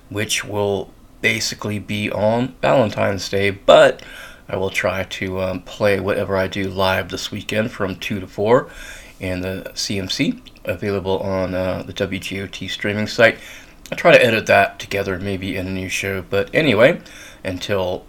which 0.09 0.45
will 0.45 0.93
basically 1.21 1.79
be 1.79 2.11
on 2.11 2.55
Valentine's 2.61 3.29
Day, 3.29 3.51
but 3.51 4.03
I 4.49 4.57
will 4.57 4.71
try 4.71 5.05
to 5.05 5.41
um, 5.41 5.63
play 5.63 6.01
whatever 6.01 6.37
I 6.37 6.47
do 6.47 6.69
live 6.69 7.09
this 7.09 7.31
weekend 7.31 7.71
from 7.71 7.97
2 7.97 8.21
to 8.21 8.27
4 8.27 8.69
in 9.21 9.41
the 9.41 9.71
CMC 9.75 10.41
available 10.65 11.19
on 11.21 11.55
uh, 11.55 11.83
the 11.85 11.93
WGOT 11.93 12.69
streaming 12.71 13.07
site. 13.07 13.39
I'll 13.93 13.99
try 13.99 14.13
to 14.13 14.25
edit 14.25 14.47
that 14.47 14.79
together 14.79 15.19
maybe 15.19 15.55
in 15.55 15.67
a 15.67 15.71
new 15.71 15.91
show. 15.91 16.23
But 16.23 16.49
anyway, 16.55 17.03
until 17.45 18.07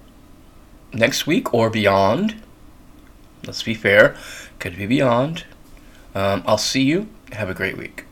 next 0.93 1.27
week 1.27 1.53
or 1.53 1.69
beyond, 1.69 2.41
let's 3.45 3.64
be 3.64 3.73
fair, 3.73 4.15
could 4.60 4.77
be 4.77 4.85
beyond. 4.85 5.43
Um, 6.15 6.41
I'll 6.45 6.57
see 6.57 6.84
you. 6.84 7.10
Have 7.34 7.49
a 7.49 7.53
great 7.53 7.77
week. 7.77 8.05